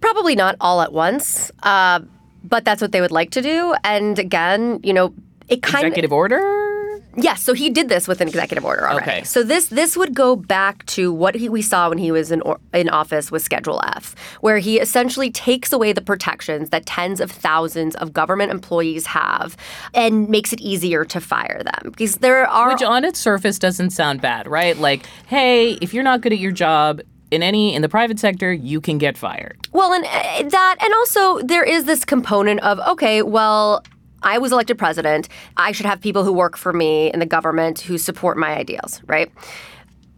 Probably 0.00 0.34
not 0.34 0.56
all 0.60 0.80
at 0.80 0.92
once, 0.92 1.50
uh, 1.62 2.00
but 2.44 2.64
that's 2.64 2.80
what 2.80 2.92
they 2.92 3.00
would 3.00 3.10
like 3.10 3.30
to 3.32 3.42
do. 3.42 3.74
And 3.84 4.18
again, 4.18 4.80
you 4.82 4.92
know, 4.92 5.12
it 5.48 5.62
kind 5.62 5.84
of 5.84 5.88
Executive 5.88 6.12
order? 6.12 6.38
Yes. 7.16 7.42
So 7.42 7.54
he 7.54 7.70
did 7.70 7.88
this 7.88 8.06
with 8.06 8.20
an 8.20 8.28
executive 8.28 8.64
order 8.64 8.88
already. 8.88 9.10
Okay. 9.10 9.24
So 9.24 9.42
this 9.42 9.68
this 9.68 9.96
would 9.96 10.14
go 10.14 10.36
back 10.36 10.84
to 10.86 11.12
what 11.12 11.34
he, 11.34 11.48
we 11.48 11.62
saw 11.62 11.88
when 11.88 11.98
he 11.98 12.10
was 12.12 12.30
in 12.30 12.40
or, 12.42 12.58
in 12.72 12.88
office 12.88 13.30
with 13.30 13.42
Schedule 13.42 13.80
F, 13.94 14.14
where 14.40 14.58
he 14.58 14.78
essentially 14.80 15.30
takes 15.30 15.72
away 15.72 15.92
the 15.92 16.00
protections 16.00 16.70
that 16.70 16.86
tens 16.86 17.20
of 17.20 17.30
thousands 17.30 17.94
of 17.96 18.12
government 18.12 18.52
employees 18.52 19.06
have, 19.06 19.56
and 19.94 20.28
makes 20.28 20.52
it 20.52 20.60
easier 20.60 21.04
to 21.04 21.20
fire 21.20 21.62
them 21.62 21.90
because 21.90 22.16
there 22.16 22.46
are 22.46 22.68
Which 22.68 22.82
on 22.82 23.04
its 23.04 23.18
surface 23.18 23.58
doesn't 23.58 23.90
sound 23.90 24.20
bad, 24.20 24.48
right? 24.48 24.76
Like, 24.76 25.06
hey, 25.26 25.72
if 25.80 25.94
you're 25.94 26.04
not 26.04 26.20
good 26.20 26.32
at 26.32 26.38
your 26.38 26.52
job, 26.52 27.00
in 27.30 27.42
any 27.42 27.74
in 27.74 27.82
the 27.82 27.88
private 27.88 28.18
sector, 28.18 28.52
you 28.52 28.80
can 28.80 28.98
get 28.98 29.16
fired. 29.16 29.58
Well, 29.72 29.92
and 29.92 30.04
uh, 30.04 30.48
that, 30.48 30.76
and 30.82 30.94
also 30.94 31.40
there 31.40 31.64
is 31.64 31.84
this 31.84 32.04
component 32.04 32.60
of 32.60 32.78
okay, 32.80 33.22
well, 33.22 33.82
I 34.22 34.38
was 34.38 34.52
elected 34.52 34.78
president. 34.78 35.28
I 35.56 35.72
should 35.72 35.86
have 35.86 36.00
people 36.00 36.24
who 36.24 36.32
work 36.32 36.56
for 36.56 36.72
me 36.72 37.12
in 37.12 37.20
the 37.20 37.26
government 37.26 37.80
who 37.80 37.98
support 37.98 38.36
my 38.36 38.56
ideals, 38.56 39.00
right? 39.06 39.30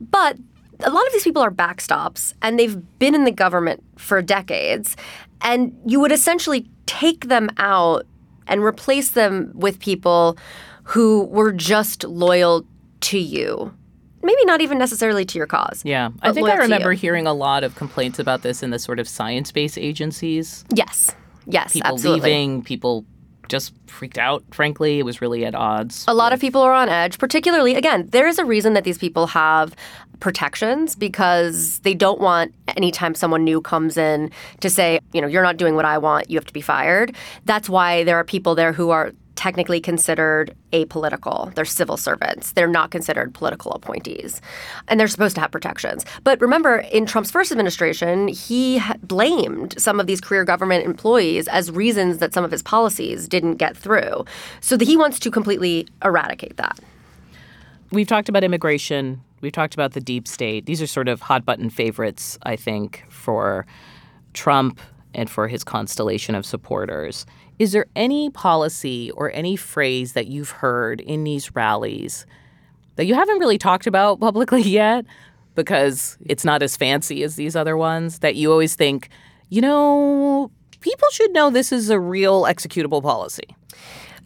But 0.01 0.37
a 0.83 0.91
lot 0.91 1.07
of 1.07 1.13
these 1.13 1.25
people 1.25 1.43
are 1.43 1.51
backstops 1.51 2.35
and 2.43 2.59
they've 2.59 2.79
been 2.99 3.15
in 3.15 3.25
the 3.25 3.31
government 3.31 3.85
for 3.97 4.23
decades. 4.23 4.97
And 5.43 5.79
you 5.87 6.01
would 6.01 6.13
essentially 6.13 6.69
take 6.87 7.29
them 7.29 7.51
out 7.57 8.07
and 8.47 8.63
replace 8.63 9.11
them 9.11 9.53
with 9.55 9.79
people 9.79 10.37
who 10.85 11.25
were 11.27 11.53
just 11.53 12.05
loyal 12.05 12.65
to 13.01 13.19
you. 13.19 13.75
Maybe 14.23 14.45
not 14.45 14.61
even 14.61 14.77
necessarily 14.77 15.25
to 15.25 15.39
your 15.39 15.47
cause. 15.47 15.83
Yeah. 15.85 16.11
I 16.21 16.33
think 16.33 16.49
I 16.49 16.57
remember 16.57 16.93
hearing 16.93 17.27
a 17.27 17.33
lot 17.33 17.65
of 17.65 17.75
complaints 17.77 18.19
about 18.19 18.43
this 18.43 18.63
in 18.63 18.71
the 18.71 18.79
sort 18.79 18.99
of 18.99 19.09
science 19.09 19.51
based 19.51 19.79
agencies. 19.79 20.65
Yes. 20.75 21.15
Yes, 21.47 21.73
People 21.73 21.95
absolutely. 21.95 22.31
leaving, 22.31 22.63
people 22.63 23.05
just 23.51 23.75
freaked 23.87 24.17
out, 24.17 24.43
frankly. 24.51 24.99
It 24.99 25.05
was 25.05 25.21
really 25.21 25.45
at 25.45 25.55
odds. 25.55 26.05
A 26.09 26.15
lot 26.15 26.33
of 26.33 26.41
people 26.41 26.63
are 26.63 26.73
on 26.73 26.89
edge, 26.89 27.19
particularly, 27.19 27.75
again, 27.75 28.09
there 28.11 28.27
is 28.27 28.39
a 28.39 28.45
reason 28.45 28.73
that 28.75 28.85
these 28.85 28.97
people 28.97 29.27
have 29.27 29.75
protections 30.21 30.95
because 30.95 31.81
they 31.81 31.95
don't 31.95 32.21
want 32.21 32.55
anytime 32.77 33.15
someone 33.15 33.43
new 33.43 33.61
comes 33.61 33.97
in 33.97 34.31
to 34.61 34.71
say, 34.71 35.01
you 35.13 35.21
know, 35.21 35.27
you're 35.27 35.43
not 35.43 35.57
doing 35.57 35.75
what 35.75 35.85
I 35.85 35.99
want, 35.99 36.31
you 36.31 36.39
have 36.39 36.47
to 36.47 36.53
be 36.53 36.61
fired. 36.61 37.15
That's 37.45 37.69
why 37.69 38.05
there 38.05 38.17
are 38.17 38.25
people 38.25 38.55
there 38.55 38.73
who 38.73 38.91
are 38.91 39.13
technically 39.41 39.81
considered 39.81 40.55
apolitical. 40.75 41.55
They're 41.55 41.65
civil 41.65 41.97
servants. 41.97 42.53
They're 42.53 42.69
not 42.69 42.91
considered 42.91 43.33
political 43.33 43.73
appointees. 43.73 44.43
And 44.87 45.01
they're 45.01 45.09
supposed 45.09 45.35
to 45.37 45.41
have 45.41 45.51
protections. 45.51 46.05
But 46.25 46.39
remember, 46.43 46.77
in 46.93 47.07
Trump's 47.07 47.31
first 47.31 47.51
administration, 47.51 48.29
he 48.29 48.83
blamed 49.03 49.81
some 49.81 49.99
of 49.99 50.07
these 50.07 50.21
career 50.21 50.45
government 50.45 50.85
employees 50.85 51.49
as 51.49 51.71
reasons 51.71 52.19
that 52.19 52.35
some 52.35 52.45
of 52.45 52.51
his 52.51 52.63
policies 52.63 53.27
didn't 53.27 53.55
get 53.55 53.75
through. 53.75 54.27
So 54.61 54.77
he 54.77 54.99
wants 54.99 55.19
to 55.21 55.31
completely 55.31 55.89
eradicate 56.05 56.59
that. 56.59 56.79
We've 57.91 58.07
talked 58.07 58.29
about 58.29 58.45
immigration. 58.45 59.23
We've 59.41 59.53
talked 59.53 59.73
about 59.73 59.95
the 59.95 60.03
deep 60.03 60.29
state. 60.29 60.67
These 60.67 60.83
are 60.83 60.87
sort 60.87 61.09
of 61.09 61.23
hot 61.23 61.47
button 61.47 61.71
favorites, 61.71 62.39
I 62.43 62.57
think, 62.57 63.07
for 63.09 63.65
Trump 64.35 64.83
and 65.15 65.31
for 65.31 65.49
his 65.49 65.65
constellation 65.65 66.35
of 66.35 66.45
supporters. 66.45 67.25
Is 67.61 67.73
there 67.73 67.85
any 67.95 68.31
policy 68.31 69.11
or 69.11 69.31
any 69.35 69.55
phrase 69.55 70.15
that 70.15 70.29
you've 70.29 70.49
heard 70.49 70.99
in 71.03 71.25
these 71.25 71.55
rallies 71.55 72.25
that 72.97 73.05
you 73.05 73.15
haven't 73.15 73.39
really 73.39 73.59
talked 73.59 73.87
about 73.87 74.19
publicly 74.19 74.63
yet 74.81 75.05
because 75.57 76.17
it's 76.25 76.43
not 76.43 76.63
as 76.63 76.75
fancy 76.75 77.23
as 77.23 77.37
these 77.37 77.55
other 77.55 77.77
ones 77.77 78.21
that 78.21 78.35
you 78.35 78.51
always 78.51 78.77
think, 78.77 79.11
you 79.51 79.61
know, 79.61 80.51
people 80.81 81.07
should 81.13 81.35
know 81.35 81.51
this 81.51 81.71
is 81.71 81.91
a 81.91 82.01
real 82.01 82.45
executable 82.45 83.03
policy? 83.03 83.55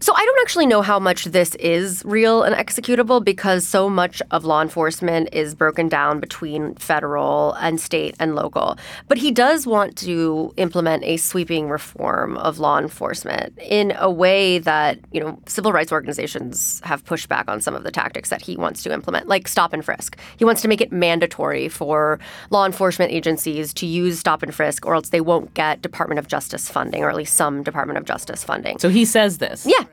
So 0.04 0.12
I 0.14 0.22
don't 0.22 0.40
actually 0.42 0.66
know 0.66 0.82
how 0.82 0.98
much 0.98 1.24
this 1.24 1.54
is 1.54 2.02
real 2.04 2.42
and 2.42 2.54
executable 2.54 3.24
because 3.24 3.66
so 3.66 3.88
much 3.88 4.20
of 4.32 4.44
law 4.44 4.60
enforcement 4.60 5.30
is 5.32 5.54
broken 5.54 5.88
down 5.88 6.20
between 6.20 6.74
federal 6.74 7.54
and 7.54 7.80
state 7.80 8.14
and 8.20 8.34
local. 8.34 8.76
But 9.08 9.16
he 9.16 9.30
does 9.30 9.66
want 9.66 9.96
to 10.00 10.52
implement 10.58 11.04
a 11.04 11.16
sweeping 11.16 11.70
reform 11.70 12.36
of 12.36 12.58
law 12.58 12.78
enforcement 12.78 13.58
in 13.58 13.94
a 13.96 14.10
way 14.10 14.58
that, 14.58 14.98
you 15.10 15.20
know, 15.20 15.40
civil 15.46 15.72
rights 15.72 15.90
organizations 15.90 16.82
have 16.84 17.02
pushed 17.06 17.30
back 17.30 17.48
on 17.48 17.62
some 17.62 17.74
of 17.74 17.82
the 17.82 17.90
tactics 17.90 18.28
that 18.28 18.42
he 18.42 18.58
wants 18.58 18.82
to 18.82 18.92
implement, 18.92 19.26
like 19.26 19.48
stop 19.48 19.72
and 19.72 19.86
frisk. 19.86 20.18
He 20.36 20.44
wants 20.44 20.60
to 20.60 20.68
make 20.68 20.82
it 20.82 20.92
mandatory 20.92 21.70
for 21.70 22.18
law 22.50 22.66
enforcement 22.66 23.10
agencies 23.10 23.72
to 23.72 23.86
use 23.86 24.18
stop 24.18 24.42
and 24.42 24.54
frisk 24.54 24.84
or 24.84 24.94
else 24.94 25.08
they 25.08 25.22
won't 25.22 25.54
get 25.54 25.80
Department 25.80 26.18
of 26.18 26.28
Justice 26.28 26.68
funding 26.68 27.02
or 27.02 27.08
at 27.08 27.16
least 27.16 27.38
some 27.38 27.62
Department 27.62 27.96
of 27.96 28.04
Justice 28.04 28.44
funding. 28.44 28.78
So 28.78 28.90
he 28.90 29.06
says 29.06 29.38
this. 29.38 29.64
Yeah. 29.64 29.86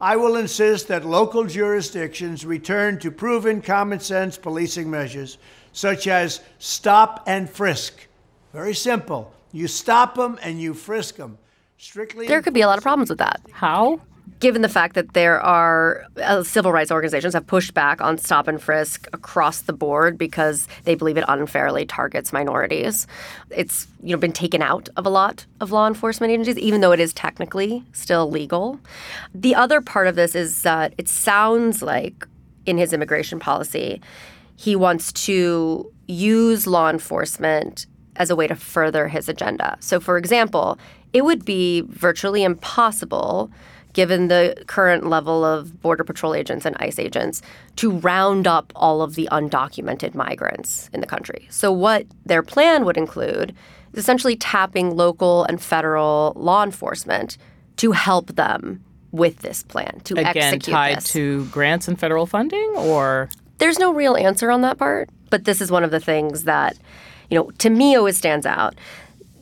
I 0.00 0.16
will 0.16 0.36
insist 0.36 0.88
that 0.88 1.04
local 1.04 1.44
jurisdictions 1.44 2.46
return 2.46 2.98
to 3.00 3.10
proven 3.10 3.60
common 3.60 4.00
sense 4.00 4.38
policing 4.38 4.90
measures, 4.90 5.36
such 5.72 6.06
as 6.06 6.40
stop 6.58 7.22
and 7.26 7.50
frisk. 7.50 8.06
Very 8.54 8.74
simple. 8.74 9.34
You 9.52 9.68
stop 9.68 10.14
them 10.14 10.38
and 10.42 10.60
you 10.60 10.72
frisk 10.72 11.16
them. 11.16 11.36
Strictly. 11.76 12.26
There 12.26 12.40
could 12.40 12.54
be 12.54 12.62
a 12.62 12.66
lot 12.66 12.78
of 12.78 12.82
problems 12.82 13.10
with 13.10 13.18
that. 13.18 13.40
How? 13.52 14.00
Given 14.38 14.62
the 14.62 14.68
fact 14.68 14.94
that 14.94 15.12
there 15.12 15.40
are 15.40 16.04
uh, 16.22 16.42
civil 16.42 16.72
rights 16.72 16.90
organizations 16.90 17.34
have 17.34 17.46
pushed 17.46 17.74
back 17.74 18.00
on 18.00 18.16
stop 18.16 18.48
and 18.48 18.62
frisk 18.62 19.06
across 19.12 19.62
the 19.62 19.72
board 19.72 20.16
because 20.16 20.68
they 20.84 20.94
believe 20.94 21.16
it 21.16 21.24
unfairly 21.28 21.84
targets 21.84 22.32
minorities. 22.32 23.06
It's 23.50 23.86
you 24.02 24.14
know 24.14 24.18
been 24.18 24.32
taken 24.32 24.62
out 24.62 24.88
of 24.96 25.04
a 25.04 25.10
lot 25.10 25.46
of 25.60 25.72
law 25.72 25.86
enforcement 25.86 26.32
agencies, 26.32 26.58
even 26.58 26.80
though 26.80 26.92
it 26.92 27.00
is 27.00 27.12
technically 27.12 27.84
still 27.92 28.30
legal. 28.30 28.80
The 29.34 29.54
other 29.54 29.80
part 29.80 30.06
of 30.06 30.16
this 30.16 30.34
is 30.34 30.62
that 30.62 30.94
it 30.96 31.08
sounds 31.08 31.82
like 31.82 32.26
in 32.66 32.78
his 32.78 32.92
immigration 32.92 33.40
policy, 33.40 34.00
he 34.56 34.76
wants 34.76 35.12
to 35.12 35.90
use 36.06 36.66
law 36.66 36.90
enforcement 36.90 37.86
as 38.16 38.30
a 38.30 38.36
way 38.36 38.46
to 38.46 38.54
further 38.54 39.08
his 39.08 39.28
agenda. 39.28 39.76
So, 39.80 40.00
for 40.00 40.18
example, 40.18 40.78
it 41.12 41.24
would 41.24 41.44
be 41.44 41.82
virtually 41.88 42.44
impossible, 42.44 43.50
given 43.92 44.28
the 44.28 44.54
current 44.66 45.06
level 45.06 45.44
of 45.44 45.80
Border 45.80 46.04
Patrol 46.04 46.34
agents 46.34 46.64
and 46.64 46.76
ICE 46.78 46.98
agents, 46.98 47.42
to 47.76 47.90
round 47.90 48.46
up 48.46 48.72
all 48.76 49.02
of 49.02 49.14
the 49.14 49.28
undocumented 49.32 50.14
migrants 50.14 50.88
in 50.92 51.00
the 51.00 51.06
country. 51.06 51.46
So, 51.50 51.72
what 51.72 52.06
their 52.24 52.42
plan 52.42 52.84
would 52.84 52.96
include 52.96 53.54
is 53.92 53.98
essentially 53.98 54.36
tapping 54.36 54.96
local 54.96 55.44
and 55.44 55.60
federal 55.60 56.32
law 56.36 56.62
enforcement 56.62 57.36
to 57.76 57.92
help 57.92 58.36
them 58.36 58.84
with 59.12 59.38
this 59.38 59.62
plan 59.64 60.00
to 60.04 60.14
Again, 60.14 60.36
execute 60.36 60.72
tied 60.74 60.96
this. 60.98 61.12
to 61.12 61.46
grants 61.46 61.88
and 61.88 61.98
federal 61.98 62.26
funding 62.26 62.72
or 62.76 63.28
There's 63.58 63.78
no 63.78 63.92
real 63.92 64.16
answer 64.16 64.50
on 64.50 64.60
that 64.60 64.78
part, 64.78 65.10
but 65.30 65.44
this 65.44 65.60
is 65.60 65.70
one 65.70 65.82
of 65.82 65.90
the 65.90 65.98
things 66.00 66.44
that, 66.44 66.76
you 67.28 67.36
know, 67.36 67.50
to 67.58 67.70
me 67.70 67.96
always 67.96 68.16
stands 68.16 68.46
out 68.46 68.74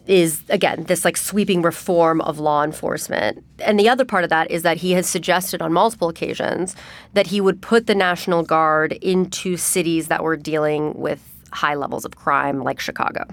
is 0.09 0.43
again 0.49 0.85
this 0.85 1.05
like 1.05 1.17
sweeping 1.17 1.63
reform 1.63 2.21
of 2.23 2.39
law 2.39 2.65
enforcement. 2.65 3.45
And 3.61 3.79
the 3.79 3.89
other 3.89 4.05
part 4.05 4.25
of 4.25 4.31
that 4.31 4.51
is 4.51 4.63
that 4.63 4.79
he 4.79 4.93
has 4.93 5.07
suggested 5.07 5.63
on 5.63 5.73
multiple 5.73 6.09
occasions 6.09 6.75
that 7.13 7.29
he 7.29 7.41
would 7.41 7.61
put 7.61 7.87
the 7.87 7.95
National 7.95 8.43
Guard 8.43 8.93
into 8.95 9.57
cities 9.57 10.09
that 10.09 10.25
were 10.25 10.37
dealing 10.37 10.95
with 10.95 11.23
high 11.53 11.75
levels 11.75 12.05
of 12.05 12.17
crime 12.17 12.63
like 12.63 12.81
Chicago. 12.81 13.25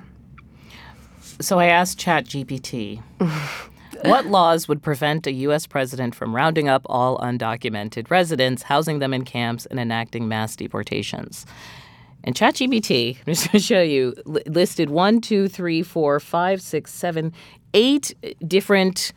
So 1.42 1.60
I 1.60 1.66
asked 1.66 2.00
ChatGPT, 2.00 3.02
what 4.04 4.28
laws 4.28 4.68
would 4.68 4.82
prevent 4.82 5.28
a 5.28 5.32
U.S. 5.32 5.68
president 5.68 6.16
from 6.16 6.36
rounding 6.36 6.70
up 6.70 6.84
all 6.86 7.18
undocumented 7.20 8.10
residents, 8.10 8.64
housing 8.64 9.00
them 9.00 9.14
in 9.14 9.26
camps, 9.26 9.66
and 9.66 9.80
enacting 9.80 10.28
mass 10.30 10.56
deportations? 10.56 11.46
And 12.26 12.36
ChatGPT, 12.36 13.18
I'm 13.28 13.34
just 13.34 13.52
going 13.52 13.60
to 13.62 13.66
show 13.66 13.82
you, 13.82 14.14
li- 14.26 14.42
listed 14.48 14.90
one, 14.90 15.22
two, 15.22 15.48
three, 15.48 15.82
four, 15.84 16.20
five, 16.20 16.62
six, 16.62 16.94
seven, 16.94 17.32
eight 17.74 18.14
different 18.48 19.14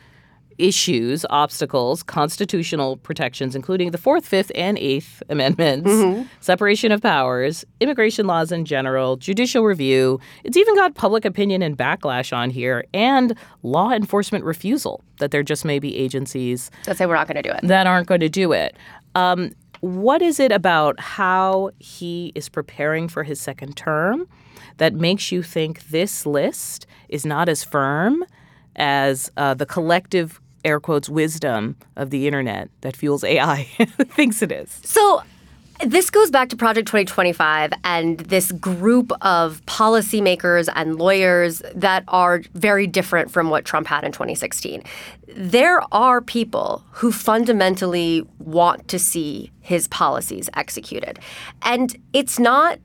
issues, 0.59 1.25
obstacles, 1.31 2.03
constitutional 2.03 2.97
protections, 2.97 3.55
including 3.55 3.93
the 3.93 3.99
Fourth, 3.99 4.27
Fifth, 4.27 4.51
and 4.57 4.77
Eighth 4.79 5.23
Amendments, 5.31 6.29
separation 6.41 6.91
of 6.91 7.01
powers, 7.01 7.65
immigration 7.81 8.27
laws 8.27 8.51
in 8.51 8.65
general, 8.65 9.17
judicial 9.17 9.63
review. 9.63 10.19
It's 10.43 10.57
even 10.57 10.75
got 10.75 10.97
public 10.97 11.25
opinion 11.25 11.63
and 11.63 11.79
backlash 11.79 12.37
on 12.37 12.51
here, 12.51 12.85
and 12.93 13.39
law 13.63 13.93
enforcement 13.93 14.45
refusal 14.45 15.05
that 15.21 15.31
there 15.31 15.45
just 15.45 15.65
may 15.65 15.79
be 15.79 15.97
agencies 15.97 16.73
That 16.87 16.97
say 16.97 17.07
we're 17.07 17.15
not 17.15 17.29
going 17.29 17.41
to 17.41 17.49
do 17.49 17.55
it. 17.55 17.61
that 17.63 17.87
aren't 17.87 18.09
going 18.09 18.21
to 18.21 18.29
do 18.29 18.51
it. 18.53 18.77
Um, 19.15 19.53
what 19.81 20.23
is 20.23 20.41
it 20.41 20.53
about 20.53 20.99
how 21.01 21.71
he 21.79 22.33
is 22.35 22.49
preparing 22.49 23.09
for 23.09 23.23
his 23.23 23.41
second 23.41 23.77
term 23.77 24.29
that 24.79 24.95
makes 24.95 25.33
you 25.33 25.43
think 25.43 25.89
this 25.89 26.27
list 26.27 26.87
is 27.09 27.25
not 27.25 27.49
as 27.49 27.65
firm 27.65 28.25
as 28.77 29.31
uh, 29.37 29.55
the 29.55 29.67
collective 29.67 30.41
air 30.65 30.81
quotes 30.81 31.09
wisdom 31.09 31.77
of 31.97 32.11
the 32.11 32.27
internet 32.27 32.71
that 32.81 32.97
fuels 32.97 33.25
AI 33.25 33.65
thinks 34.11 34.43
it 34.43 34.53
is? 34.53 34.81
So 34.83 35.23
this 35.81 36.11
goes 36.11 36.31
back 36.31 36.49
to 36.49 36.57
Project 36.57 36.89
2025 36.89 37.73
and 37.85 38.19
this 38.19 38.51
group 38.53 39.13
of 39.23 39.65
policymakers 39.67 40.69
and 40.75 40.97
lawyers 40.97 41.63
that 41.75 42.03
are 42.09 42.43
very 42.55 42.87
different 42.87 43.31
from 43.31 43.49
what 43.49 43.65
Trump 43.65 43.87
had 43.87 44.03
in 44.05 44.11
2016. 44.11 44.83
There 45.29 45.83
are 45.95 46.21
people 46.21 46.85
who 46.91 47.13
fundamentally 47.13 48.27
want 48.39 48.89
to 48.89 48.99
see 48.99 49.53
his 49.61 49.87
policies 49.89 50.51
executed. 50.55 51.21
And 51.63 51.97
it's 52.13 52.39
not 52.39 52.81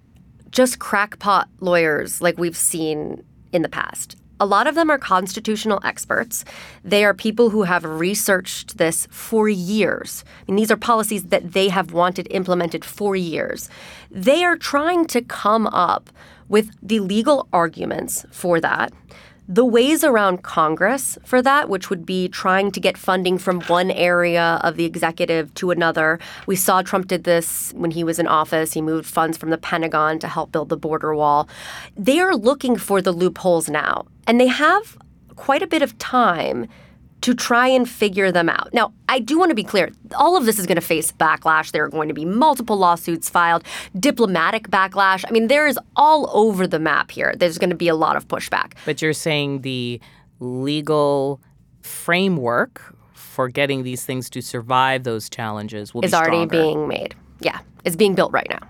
just 0.51 0.77
crackpot 0.77 1.49
lawyers 1.61 2.21
like 2.21 2.37
we've 2.37 2.57
seen 2.57 3.23
in 3.51 3.63
the 3.63 3.69
past. 3.69 4.17
A 4.39 4.45
lot 4.45 4.67
of 4.67 4.75
them 4.75 4.89
are 4.89 4.97
constitutional 4.97 5.79
experts. 5.83 6.43
They 6.83 7.05
are 7.05 7.13
people 7.13 7.51
who 7.51 7.63
have 7.63 7.83
researched 7.85 8.77
this 8.77 9.07
for 9.11 9.47
years. 9.47 10.25
I 10.41 10.51
mean, 10.51 10.57
these 10.57 10.71
are 10.71 10.77
policies 10.77 11.25
that 11.25 11.53
they 11.53 11.69
have 11.69 11.93
wanted 11.93 12.27
implemented 12.31 12.83
for 12.83 13.15
years. 13.15 13.69
They 14.09 14.43
are 14.43 14.57
trying 14.57 15.05
to 15.07 15.21
come 15.21 15.67
up 15.67 16.09
with 16.49 16.71
the 16.81 16.99
legal 16.99 17.47
arguments 17.53 18.25
for 18.31 18.59
that, 18.59 18.91
the 19.47 19.65
ways 19.65 20.03
around 20.03 20.41
Congress 20.41 21.17
for 21.25 21.41
that, 21.41 21.67
which 21.67 21.89
would 21.89 22.05
be 22.05 22.29
trying 22.29 22.71
to 22.71 22.79
get 22.79 22.97
funding 22.97 23.37
from 23.37 23.61
one 23.63 23.91
area 23.91 24.59
of 24.63 24.77
the 24.77 24.85
executive 24.85 25.53
to 25.55 25.71
another. 25.71 26.19
We 26.47 26.55
saw 26.55 26.81
Trump 26.81 27.07
did 27.07 27.25
this 27.25 27.73
when 27.75 27.91
he 27.91 28.03
was 28.03 28.19
in 28.19 28.27
office. 28.27 28.73
He 28.73 28.81
moved 28.81 29.07
funds 29.07 29.37
from 29.37 29.49
the 29.49 29.57
Pentagon 29.57 30.19
to 30.19 30.27
help 30.27 30.51
build 30.51 30.69
the 30.69 30.77
border 30.77 31.13
wall. 31.13 31.49
They 31.97 32.19
are 32.19 32.35
looking 32.35 32.77
for 32.77 33.01
the 33.01 33.11
loopholes 33.11 33.69
now, 33.69 34.05
and 34.25 34.39
they 34.39 34.47
have 34.47 34.97
quite 35.35 35.61
a 35.61 35.67
bit 35.67 35.81
of 35.81 35.97
time 35.97 36.67
to 37.23 37.33
try 37.33 37.69
and 37.69 37.89
figure 37.89 38.33
them 38.33 38.49
out. 38.49 38.73
Now, 38.73 38.91
I 39.07 39.19
do 39.19 39.39
want 39.39 39.49
to 39.49 39.55
be 39.55 39.63
clear 39.63 39.91
all 40.13 40.35
of 40.35 40.45
this 40.45 40.59
is 40.59 40.65
going 40.65 40.75
to 40.75 40.81
face 40.81 41.09
backlash. 41.13 41.71
There 41.71 41.85
are 41.85 41.89
going 41.89 42.09
to 42.09 42.13
be 42.13 42.25
multiple 42.25 42.75
lawsuits 42.75 43.29
filed, 43.29 43.63
diplomatic 43.97 44.67
backlash. 44.69 45.23
I 45.25 45.31
mean, 45.31 45.47
there 45.47 45.65
is 45.65 45.79
all 45.95 46.29
over 46.33 46.67
the 46.67 46.79
map 46.79 47.11
here. 47.11 47.33
There's 47.37 47.57
going 47.57 47.69
to 47.69 47.77
be 47.77 47.87
a 47.87 47.95
lot 47.95 48.17
of 48.17 48.27
pushback. 48.27 48.73
But 48.83 49.01
you're 49.01 49.13
saying 49.13 49.61
the 49.61 50.01
legal 50.41 51.39
framework 51.81 52.93
for 53.13 53.47
getting 53.47 53.83
these 53.83 54.03
things 54.03 54.29
to 54.31 54.41
survive 54.41 55.03
those 55.03 55.29
challenges 55.29 55.93
will 55.93 56.03
is 56.03 56.11
be 56.11 56.17
already 56.17 56.45
being 56.45 56.89
made. 56.89 57.15
Yeah, 57.39 57.59
it's 57.85 57.95
being 57.95 58.15
built 58.15 58.33
right 58.33 58.49
now. 58.49 58.67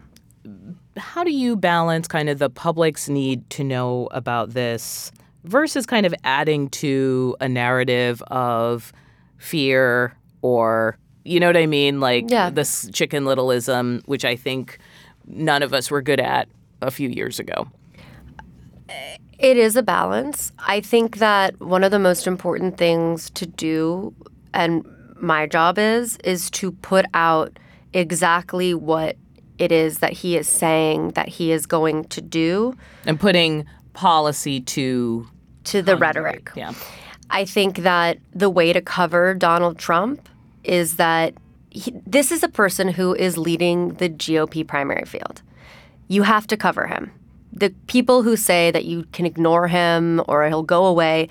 How 0.95 1.23
do 1.23 1.31
you 1.31 1.55
balance 1.55 2.07
kind 2.07 2.29
of 2.29 2.37
the 2.37 2.51
public's 2.51 3.09
need 3.09 3.49
to 3.49 3.63
know 3.63 4.09
about 4.11 4.51
this 4.51 5.11
versus 5.43 5.85
kind 5.85 6.05
of 6.05 6.13
adding 6.23 6.69
to 6.69 7.35
a 7.41 7.47
narrative 7.49 8.21
of 8.27 8.93
fear 9.37 10.15
or 10.41 10.97
you 11.25 11.39
know 11.39 11.47
what 11.47 11.55
I 11.57 11.65
mean, 11.67 12.01
like 12.01 12.25
Yeah. 12.29 12.49
this 12.49 12.89
chicken 12.91 13.23
littleism, 13.23 14.05
which 14.07 14.25
I 14.25 14.35
think 14.35 14.77
none 15.25 15.63
of 15.63 15.73
us 15.73 15.89
were 15.89 16.01
good 16.01 16.19
at 16.19 16.49
a 16.81 16.91
few 16.91 17.07
years 17.07 17.39
ago. 17.39 17.67
It 19.39 19.57
is 19.57 19.75
a 19.75 19.83
balance. 19.83 20.51
I 20.59 20.79
think 20.81 21.17
that 21.17 21.59
one 21.59 21.83
of 21.83 21.91
the 21.91 21.99
most 21.99 22.27
important 22.27 22.77
things 22.77 23.29
to 23.31 23.45
do, 23.45 24.13
and 24.53 24.85
my 25.19 25.47
job 25.47 25.77
is, 25.77 26.17
is 26.23 26.49
to 26.51 26.71
put 26.71 27.05
out 27.13 27.57
exactly 27.93 28.73
what 28.73 29.15
it 29.57 29.71
is 29.71 29.99
that 29.99 30.13
he 30.13 30.35
is 30.37 30.47
saying 30.47 31.11
that 31.11 31.29
he 31.29 31.51
is 31.51 31.65
going 31.65 32.03
to 32.05 32.21
do 32.21 32.73
And 33.05 33.19
putting 33.19 33.65
policy 33.93 34.59
to 34.61 35.27
to 35.65 35.81
the 35.81 35.97
rhetoric. 35.97 36.51
yeah. 36.55 36.73
I 37.29 37.45
think 37.45 37.77
that 37.77 38.19
the 38.33 38.49
way 38.49 38.73
to 38.73 38.81
cover 38.81 39.33
Donald 39.33 39.77
Trump 39.79 40.29
is 40.63 40.97
that 40.97 41.33
he, 41.69 41.93
this 42.05 42.31
is 42.31 42.43
a 42.43 42.49
person 42.49 42.89
who 42.89 43.15
is 43.15 43.37
leading 43.37 43.95
the 43.95 44.09
GOP 44.09 44.67
primary 44.67 45.05
field. 45.05 45.41
You 46.07 46.23
have 46.23 46.45
to 46.47 46.57
cover 46.57 46.87
him. 46.87 47.11
The 47.51 47.71
people 47.87 48.21
who 48.23 48.35
say 48.35 48.71
that 48.71 48.85
you 48.85 49.05
can 49.13 49.25
ignore 49.25 49.67
him 49.67 50.21
or 50.27 50.47
he'll 50.47 50.63
go 50.63 50.85
away, 50.85 51.29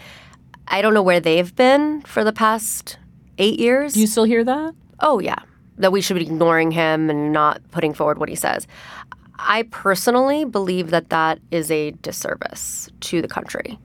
I 0.66 0.82
don't 0.82 0.94
know 0.94 1.02
where 1.02 1.20
they've 1.20 1.54
been 1.54 2.02
for 2.02 2.24
the 2.24 2.32
past 2.32 2.98
eight 3.38 3.60
years. 3.60 3.92
Do 3.92 4.00
you 4.00 4.06
still 4.06 4.24
hear 4.24 4.42
that? 4.44 4.74
oh, 5.02 5.18
yeah, 5.18 5.38
that 5.78 5.92
we 5.92 6.00
should 6.00 6.16
be 6.16 6.22
ignoring 6.22 6.70
him 6.70 7.10
and 7.10 7.32
not 7.32 7.60
putting 7.70 7.92
forward 7.92 8.18
what 8.18 8.28
he 8.28 8.36
says. 8.36 8.66
I 9.38 9.64
personally 9.64 10.44
believe 10.44 10.90
that 10.90 11.10
that 11.10 11.40
is 11.50 11.70
a 11.70 11.90
disservice 12.02 12.88
to 13.00 13.20
the 13.20 13.28
country 13.28 13.78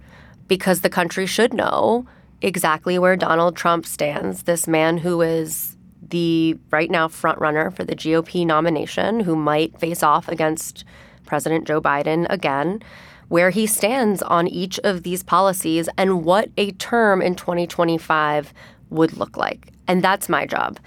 because 0.47 0.81
the 0.81 0.89
country 0.89 1.25
should 1.25 1.53
know 1.53 2.05
exactly 2.41 2.99
where 2.99 3.15
Donald 3.15 3.55
Trump 3.55 3.85
stands, 3.85 4.43
this 4.43 4.67
man 4.67 4.97
who 4.99 5.21
is 5.21 5.75
the 6.09 6.57
right 6.71 6.89
now 6.89 7.07
front 7.07 7.39
runner 7.39 7.71
for 7.71 7.83
the 7.83 7.95
GOP 7.95 8.45
nomination 8.45 9.19
who 9.21 9.35
might 9.35 9.77
face 9.79 10.03
off 10.03 10.27
against 10.27 10.85
President 11.25 11.67
Joe 11.67 11.81
Biden 11.81 12.25
again, 12.29 12.81
where 13.27 13.49
he 13.49 13.67
stands 13.67 14.21
on 14.21 14.47
each 14.47 14.79
of 14.79 15.03
these 15.03 15.23
policies 15.23 15.89
and 15.97 16.23
what 16.23 16.49
a 16.57 16.71
term 16.73 17.21
in 17.21 17.35
2025 17.35 18.53
would 18.89 19.17
look 19.17 19.35
like. 19.35 19.73
And 19.87 20.01
that's 20.01 20.29
my 20.29 20.45
job. 20.45 20.79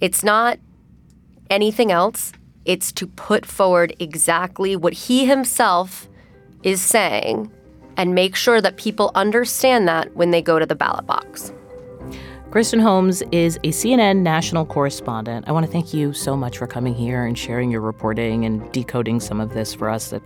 It's 0.00 0.22
not 0.22 0.58
anything 1.48 1.90
else. 1.90 2.32
It's 2.64 2.92
to 2.92 3.06
put 3.06 3.46
forward 3.46 3.94
exactly 3.98 4.76
what 4.76 4.92
he 4.92 5.26
himself 5.26 6.08
is 6.62 6.82
saying 6.82 7.50
and 7.98 8.14
make 8.14 8.34
sure 8.34 8.62
that 8.62 8.78
people 8.78 9.10
understand 9.14 9.86
that 9.88 10.14
when 10.16 10.30
they 10.30 10.40
go 10.40 10.58
to 10.58 10.64
the 10.64 10.74
ballot 10.74 11.06
box. 11.06 11.52
Kristen 12.50 12.80
Holmes 12.80 13.22
is 13.30 13.56
a 13.58 13.68
CNN 13.68 14.22
national 14.22 14.64
correspondent. 14.64 15.46
I 15.46 15.52
want 15.52 15.66
to 15.66 15.70
thank 15.70 15.92
you 15.92 16.14
so 16.14 16.34
much 16.34 16.56
for 16.56 16.66
coming 16.66 16.94
here 16.94 17.26
and 17.26 17.36
sharing 17.36 17.70
your 17.70 17.82
reporting 17.82 18.46
and 18.46 18.72
decoding 18.72 19.20
some 19.20 19.38
of 19.38 19.52
this 19.52 19.74
for 19.74 19.90
us 19.90 20.08
that 20.08 20.22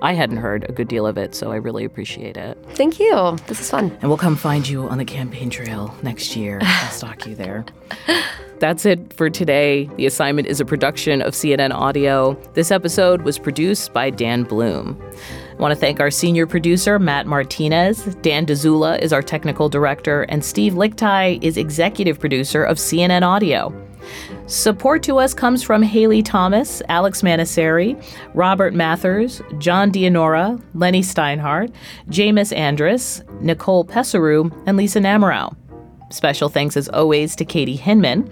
I 0.00 0.14
hadn't 0.14 0.38
heard 0.38 0.64
a 0.70 0.72
good 0.72 0.88
deal 0.88 1.06
of 1.06 1.18
it, 1.18 1.34
so 1.34 1.52
I 1.52 1.56
really 1.56 1.84
appreciate 1.84 2.38
it. 2.38 2.56
Thank 2.70 2.98
you. 2.98 3.36
This 3.46 3.60
is 3.60 3.70
fun. 3.70 3.90
And 4.00 4.04
we'll 4.04 4.16
come 4.16 4.36
find 4.36 4.66
you 4.66 4.88
on 4.88 4.96
the 4.96 5.04
campaign 5.04 5.50
trail 5.50 5.94
next 6.02 6.34
year. 6.34 6.60
I'll 6.62 6.90
stalk 6.92 7.26
you 7.26 7.34
there. 7.34 7.66
That's 8.58 8.86
it 8.86 9.12
for 9.12 9.28
today. 9.28 9.90
The 9.96 10.06
assignment 10.06 10.48
is 10.48 10.60
a 10.60 10.64
production 10.64 11.20
of 11.20 11.34
CNN 11.34 11.74
Audio. 11.74 12.34
This 12.54 12.70
episode 12.70 13.20
was 13.22 13.38
produced 13.38 13.92
by 13.92 14.08
Dan 14.08 14.44
Bloom. 14.44 14.98
I 15.56 15.62
want 15.62 15.72
to 15.72 15.80
thank 15.80 16.00
our 16.00 16.10
senior 16.10 16.46
producer, 16.46 16.98
Matt 16.98 17.26
Martinez. 17.26 18.04
Dan 18.16 18.44
Dzula 18.44 19.00
is 19.00 19.10
our 19.10 19.22
technical 19.22 19.70
director, 19.70 20.24
and 20.24 20.44
Steve 20.44 20.74
Lickteig 20.74 21.42
is 21.42 21.56
executive 21.56 22.20
producer 22.20 22.62
of 22.62 22.76
CNN 22.76 23.22
Audio. 23.22 23.72
Support 24.46 25.02
to 25.04 25.16
us 25.16 25.32
comes 25.32 25.62
from 25.62 25.82
Haley 25.82 26.22
Thomas, 26.22 26.82
Alex 26.90 27.22
Manasseri, 27.22 28.00
Robert 28.34 28.74
Mathers, 28.74 29.40
John 29.56 29.90
Dianora, 29.90 30.62
Lenny 30.74 31.00
Steinhardt, 31.00 31.72
Jamus 32.10 32.54
Andrest, 32.54 33.26
Nicole 33.40 33.86
Pesaru, 33.86 34.52
and 34.66 34.76
Lisa 34.76 35.00
Namerow. 35.00 35.56
Special 36.10 36.50
thanks, 36.50 36.76
as 36.76 36.88
always, 36.90 37.34
to 37.34 37.44
Katie 37.44 37.76
Hinman. 37.76 38.30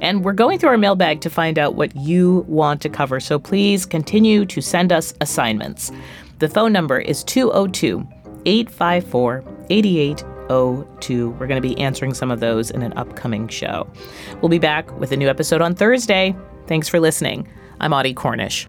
And 0.00 0.24
we're 0.24 0.34
going 0.34 0.58
through 0.58 0.70
our 0.70 0.76
mailbag 0.76 1.20
to 1.22 1.30
find 1.30 1.58
out 1.58 1.76
what 1.76 1.94
you 1.96 2.44
want 2.48 2.82
to 2.82 2.88
cover, 2.88 3.20
so 3.20 3.38
please 3.38 3.86
continue 3.86 4.44
to 4.46 4.60
send 4.60 4.92
us 4.92 5.14
assignments. 5.20 5.92
The 6.38 6.48
phone 6.48 6.72
number 6.72 6.98
is 6.98 7.22
202 7.24 8.06
854 8.46 9.44
8802. 9.70 11.30
We're 11.30 11.46
going 11.46 11.62
to 11.62 11.68
be 11.68 11.78
answering 11.78 12.14
some 12.14 12.30
of 12.30 12.40
those 12.40 12.70
in 12.70 12.82
an 12.82 12.92
upcoming 12.94 13.48
show. 13.48 13.88
We'll 14.40 14.48
be 14.48 14.58
back 14.58 14.90
with 14.98 15.12
a 15.12 15.16
new 15.16 15.28
episode 15.28 15.62
on 15.62 15.74
Thursday. 15.74 16.34
Thanks 16.66 16.88
for 16.88 17.00
listening. 17.00 17.48
I'm 17.80 17.92
Audie 17.92 18.14
Cornish. 18.14 18.68